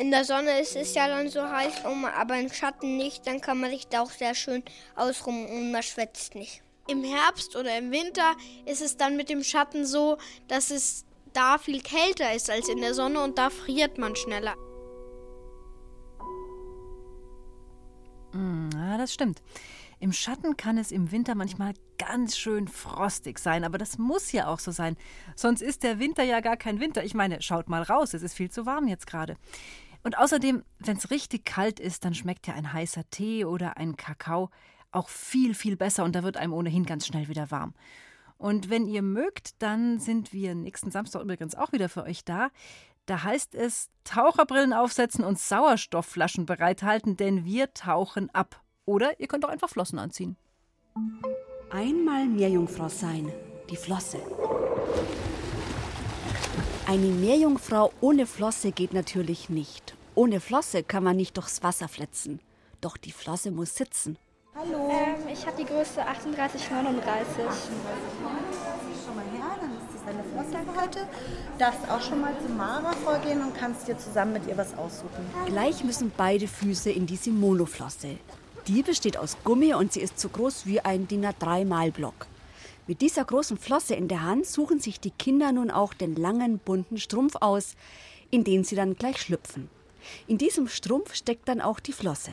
In 0.00 0.10
der 0.10 0.24
Sonne 0.24 0.58
ist 0.60 0.74
es 0.74 0.94
ja 0.94 1.06
dann 1.06 1.28
so 1.28 1.42
heiß, 1.46 1.84
aber 1.84 2.38
im 2.38 2.50
Schatten 2.50 2.96
nicht. 2.96 3.26
Dann 3.26 3.40
kann 3.40 3.60
man 3.60 3.70
sich 3.70 3.86
da 3.88 4.00
auch 4.00 4.10
sehr 4.10 4.34
schön 4.34 4.62
ausruhen 4.94 5.46
und 5.46 5.70
man 5.70 5.82
schwätzt 5.82 6.34
nicht. 6.34 6.62
Im 6.88 7.04
Herbst 7.04 7.54
oder 7.54 7.76
im 7.76 7.90
Winter 7.90 8.34
ist 8.64 8.80
es 8.80 8.96
dann 8.96 9.16
mit 9.16 9.28
dem 9.28 9.42
Schatten 9.42 9.84
so, 9.84 10.16
dass 10.48 10.70
es 10.70 11.04
da 11.32 11.58
viel 11.58 11.82
kälter 11.82 12.32
ist 12.32 12.48
als 12.48 12.68
in 12.68 12.80
der 12.80 12.94
Sonne 12.94 13.20
und 13.20 13.36
da 13.38 13.50
friert 13.50 13.98
man 13.98 14.16
schneller. 14.16 14.54
Mm, 18.32 18.70
ja, 18.74 18.96
das 18.96 19.12
stimmt. 19.12 19.42
Im 19.98 20.12
Schatten 20.12 20.56
kann 20.56 20.76
es 20.76 20.92
im 20.92 21.10
Winter 21.10 21.34
manchmal 21.34 21.72
ganz 21.98 22.36
schön 22.36 22.68
frostig 22.68 23.38
sein, 23.38 23.64
aber 23.64 23.78
das 23.78 23.96
muss 23.96 24.32
ja 24.32 24.46
auch 24.46 24.58
so 24.58 24.70
sein. 24.70 24.96
Sonst 25.34 25.62
ist 25.62 25.82
der 25.82 25.98
Winter 25.98 26.22
ja 26.22 26.40
gar 26.40 26.56
kein 26.56 26.80
Winter. 26.80 27.02
Ich 27.04 27.14
meine, 27.14 27.40
schaut 27.40 27.68
mal 27.68 27.82
raus, 27.82 28.12
es 28.12 28.22
ist 28.22 28.34
viel 28.34 28.50
zu 28.50 28.66
warm 28.66 28.88
jetzt 28.88 29.06
gerade. 29.06 29.36
Und 30.02 30.18
außerdem, 30.18 30.62
wenn 30.78 30.96
es 30.98 31.10
richtig 31.10 31.44
kalt 31.44 31.80
ist, 31.80 32.04
dann 32.04 32.14
schmeckt 32.14 32.46
ja 32.46 32.54
ein 32.54 32.72
heißer 32.72 33.08
Tee 33.10 33.44
oder 33.44 33.76
ein 33.78 33.96
Kakao 33.96 34.50
auch 34.92 35.08
viel, 35.08 35.54
viel 35.54 35.76
besser 35.76 36.04
und 36.04 36.14
da 36.14 36.22
wird 36.22 36.36
einem 36.36 36.52
ohnehin 36.52 36.84
ganz 36.84 37.06
schnell 37.06 37.28
wieder 37.28 37.50
warm. 37.50 37.74
Und 38.38 38.70
wenn 38.70 38.86
ihr 38.86 39.02
mögt, 39.02 39.62
dann 39.62 39.98
sind 39.98 40.32
wir 40.32 40.54
nächsten 40.54 40.90
Samstag 40.90 41.22
übrigens 41.22 41.54
auch 41.54 41.72
wieder 41.72 41.88
für 41.88 42.04
euch 42.04 42.24
da. 42.24 42.50
Da 43.06 43.22
heißt 43.22 43.54
es 43.54 43.88
Taucherbrillen 44.04 44.72
aufsetzen 44.72 45.24
und 45.24 45.38
Sauerstoffflaschen 45.38 46.44
bereithalten, 46.44 47.16
denn 47.16 47.44
wir 47.44 47.72
tauchen 47.72 48.28
ab. 48.34 48.60
Oder 48.86 49.18
ihr 49.18 49.26
könnt 49.26 49.44
auch 49.44 49.50
einfach 49.50 49.68
Flossen 49.68 49.98
anziehen. 49.98 50.36
Einmal 51.70 52.26
Meerjungfrau 52.26 52.88
sein, 52.88 53.32
die 53.68 53.76
Flosse. 53.76 54.18
Eine 56.86 57.06
Meerjungfrau 57.06 57.92
ohne 58.00 58.26
Flosse 58.26 58.70
geht 58.70 58.94
natürlich 58.94 59.50
nicht. 59.50 59.96
Ohne 60.14 60.38
Flosse 60.40 60.84
kann 60.84 61.02
man 61.02 61.16
nicht 61.16 61.36
durchs 61.36 61.64
Wasser 61.64 61.88
flitzen. 61.88 62.40
Doch 62.80 62.96
die 62.96 63.10
Flosse 63.10 63.50
muss 63.50 63.74
sitzen. 63.74 64.16
Hallo. 64.54 64.88
Ähm, 64.88 65.28
ich 65.32 65.44
habe 65.44 65.56
die 65.58 65.66
Größe 65.66 66.00
3839. 66.00 67.44
Schon 69.04 69.16
mal 69.16 69.24
her, 69.34 69.56
dann 69.60 69.72
ist 69.72 69.94
das 69.94 70.04
deine 70.06 70.22
Flosse 70.22 70.64
für 70.64 70.80
heute. 70.80 71.08
Darfst 71.58 71.90
auch 71.90 72.00
schon 72.00 72.20
mal 72.20 72.34
zu 72.40 72.48
Mara 72.52 72.92
vorgehen 72.92 73.42
und 73.42 73.54
kannst 73.54 73.88
dir 73.88 73.98
zusammen 73.98 74.34
mit 74.34 74.46
ihr 74.46 74.56
was 74.56 74.78
aussuchen. 74.78 75.26
Gleich 75.46 75.82
müssen 75.82 76.12
beide 76.16 76.46
Füße 76.46 76.90
in 76.90 77.06
diese 77.06 77.30
Monoflosse. 77.30 78.18
Die 78.68 78.82
besteht 78.82 79.16
aus 79.16 79.36
Gummi 79.44 79.74
und 79.74 79.92
sie 79.92 80.00
ist 80.00 80.18
so 80.18 80.28
groß 80.28 80.66
wie 80.66 80.80
ein 80.80 81.06
DIN 81.06 81.24
A3-Malblock. 81.24 82.26
Mit 82.88 83.00
dieser 83.00 83.24
großen 83.24 83.56
Flosse 83.56 83.94
in 83.94 84.08
der 84.08 84.22
Hand 84.22 84.44
suchen 84.44 84.80
sich 84.80 84.98
die 84.98 85.12
Kinder 85.12 85.52
nun 85.52 85.70
auch 85.70 85.94
den 85.94 86.16
langen, 86.16 86.58
bunten 86.58 86.98
Strumpf 86.98 87.36
aus, 87.40 87.76
in 88.30 88.42
den 88.42 88.64
sie 88.64 88.74
dann 88.74 88.96
gleich 88.96 89.20
schlüpfen. 89.20 89.70
In 90.26 90.38
diesem 90.38 90.66
Strumpf 90.66 91.14
steckt 91.14 91.48
dann 91.48 91.60
auch 91.60 91.78
die 91.78 91.92
Flosse. 91.92 92.32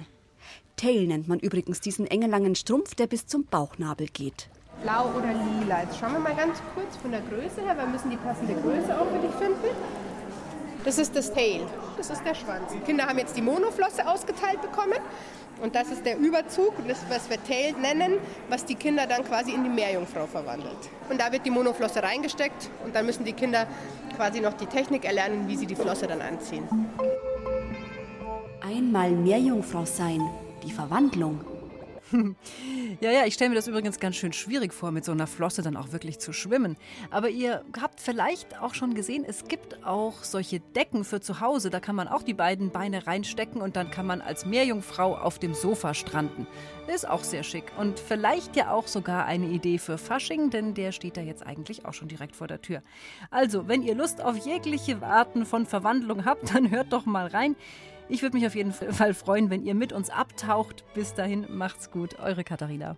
Tail 0.76 1.06
nennt 1.06 1.28
man 1.28 1.40
übrigens 1.40 1.82
diesen 1.82 2.08
engen 2.08 2.32
langen 2.32 2.56
Strumpf, 2.56 2.96
der 2.96 3.06
bis 3.06 3.28
zum 3.28 3.46
Bauchnabel 3.46 4.08
geht. 4.08 4.50
Blau 4.82 5.12
oder 5.12 5.34
lila. 5.34 5.84
Jetzt 5.84 6.00
schauen 6.00 6.14
wir 6.14 6.20
mal 6.20 6.36
ganz 6.36 6.58
kurz 6.74 6.98
von 6.98 7.12
der 7.12 7.22
Größe 7.22 7.62
her. 7.62 7.78
Wir 7.78 7.86
müssen 7.86 8.10
die 8.10 8.18
passende 8.18 8.56
Größe 8.56 9.00
auch 9.00 9.08
für 9.08 9.20
dich 9.20 9.36
finden. 9.36 9.78
Das 10.84 10.98
ist 10.98 11.16
das 11.16 11.34
Tail, 11.34 11.62
das 11.98 12.10
ist 12.10 12.24
der 12.26 12.36
Schwanz. 12.36 12.74
Die 12.74 12.80
Kinder 12.80 13.06
haben 13.06 13.18
jetzt 13.18 13.38
die 13.38 13.42
Monoflosse 13.42 14.06
ausgeteilt 14.06 14.62
bekommen. 14.62 15.00
Und 15.62 15.76
das 15.76 15.90
ist 15.90 16.06
der 16.06 16.18
Überzug, 16.18 16.74
das, 16.88 16.98
was 17.10 17.30
wir 17.30 17.42
Tail 17.42 17.74
nennen, 17.80 18.18
was 18.50 18.66
die 18.66 18.76
Kinder 18.76 19.08
dann 19.08 19.24
quasi 19.24 19.52
in 19.52 19.64
die 19.64 19.70
Meerjungfrau 19.70 20.26
verwandelt. 20.26 20.76
Und 21.10 21.22
da 21.22 21.32
wird 21.32 21.46
die 21.46 21.52
Monoflosse 21.52 22.04
reingesteckt 22.04 22.70
und 22.84 22.96
dann 22.96 23.06
müssen 23.06 23.24
die 23.24 23.34
Kinder 23.34 23.68
quasi 24.16 24.42
noch 24.42 24.54
die 24.54 24.66
Technik 24.66 25.06
erlernen, 25.06 25.48
wie 25.48 25.56
sie 25.56 25.66
die 25.66 25.76
Flosse 25.76 26.08
dann 26.08 26.22
anziehen. 26.22 26.68
Einmal 28.62 29.12
Meerjungfrau 29.12 29.86
sein, 29.86 30.22
die 30.64 30.72
Verwandlung. 30.72 31.53
Ja, 33.02 33.12
ja, 33.12 33.26
ich 33.26 33.34
stelle 33.34 33.50
mir 33.50 33.56
das 33.56 33.68
übrigens 33.68 34.00
ganz 34.00 34.16
schön 34.16 34.34
schwierig 34.34 34.74
vor, 34.74 34.92
mit 34.92 35.04
so 35.04 35.12
einer 35.12 35.28
Flosse 35.28 35.62
dann 35.62 35.76
auch 35.76 35.92
wirklich 35.92 36.20
zu 36.20 36.32
schwimmen. 36.32 36.78
Aber 37.10 37.30
ihr 37.30 37.64
habt 37.82 38.00
vielleicht 38.00 38.62
auch 38.62 38.76
schon 38.76 38.94
gesehen, 38.94 39.26
es 39.28 39.46
gibt 39.46 39.84
auch 39.86 40.24
solche 40.24 40.60
Decken 40.60 41.04
für 41.04 41.20
zu 41.20 41.40
Hause. 41.40 41.70
Da 41.70 41.80
kann 41.80 41.96
man 41.96 42.08
auch 42.08 42.24
die 42.24 42.34
beiden 42.34 42.72
Beine 42.72 43.08
reinstecken 43.08 43.62
und 43.62 43.76
dann 43.76 43.92
kann 43.92 44.06
man 44.06 44.22
als 44.22 44.46
Meerjungfrau 44.46 45.18
auf 45.18 45.40
dem 45.40 45.54
Sofa 45.54 45.94
stranden. 45.94 46.48
Ist 46.88 47.08
auch 47.08 47.24
sehr 47.24 47.44
schick. 47.44 47.72
Und 47.78 48.00
vielleicht 48.00 48.56
ja 48.56 48.72
auch 48.72 48.88
sogar 48.88 49.26
eine 49.26 49.48
Idee 49.48 49.78
für 49.78 49.98
Fasching, 49.98 50.50
denn 50.50 50.74
der 50.74 50.92
steht 50.92 51.18
da 51.18 51.22
jetzt 51.22 51.46
eigentlich 51.46 51.86
auch 51.86 51.94
schon 51.94 52.10
direkt 52.10 52.36
vor 52.36 52.48
der 52.48 52.62
Tür. 52.62 52.84
Also, 53.32 53.68
wenn 53.68 53.84
ihr 53.84 53.96
Lust 53.96 54.22
auf 54.22 54.38
jegliche 54.46 55.02
Arten 55.02 55.46
von 55.46 55.66
Verwandlung 55.66 56.26
habt, 56.26 56.50
dann 56.54 56.70
hört 56.70 56.94
doch 56.94 57.06
mal 57.06 57.28
rein. 57.28 57.56
Ich 58.10 58.22
würde 58.22 58.38
mich 58.38 58.46
auf 58.46 58.56
jeden 58.56 58.72
Fall 58.72 59.14
freuen, 59.14 59.50
wenn 59.50 59.64
ihr 59.64 59.76
mit 59.76 59.94
uns 59.94 60.10
abtaucht. 60.10 60.84
Bis 60.94 61.14
dahin, 61.14 61.46
macht's 61.50 61.92
gut. 61.92 62.20
Eure 62.20 62.44
Katharina. 62.44 62.98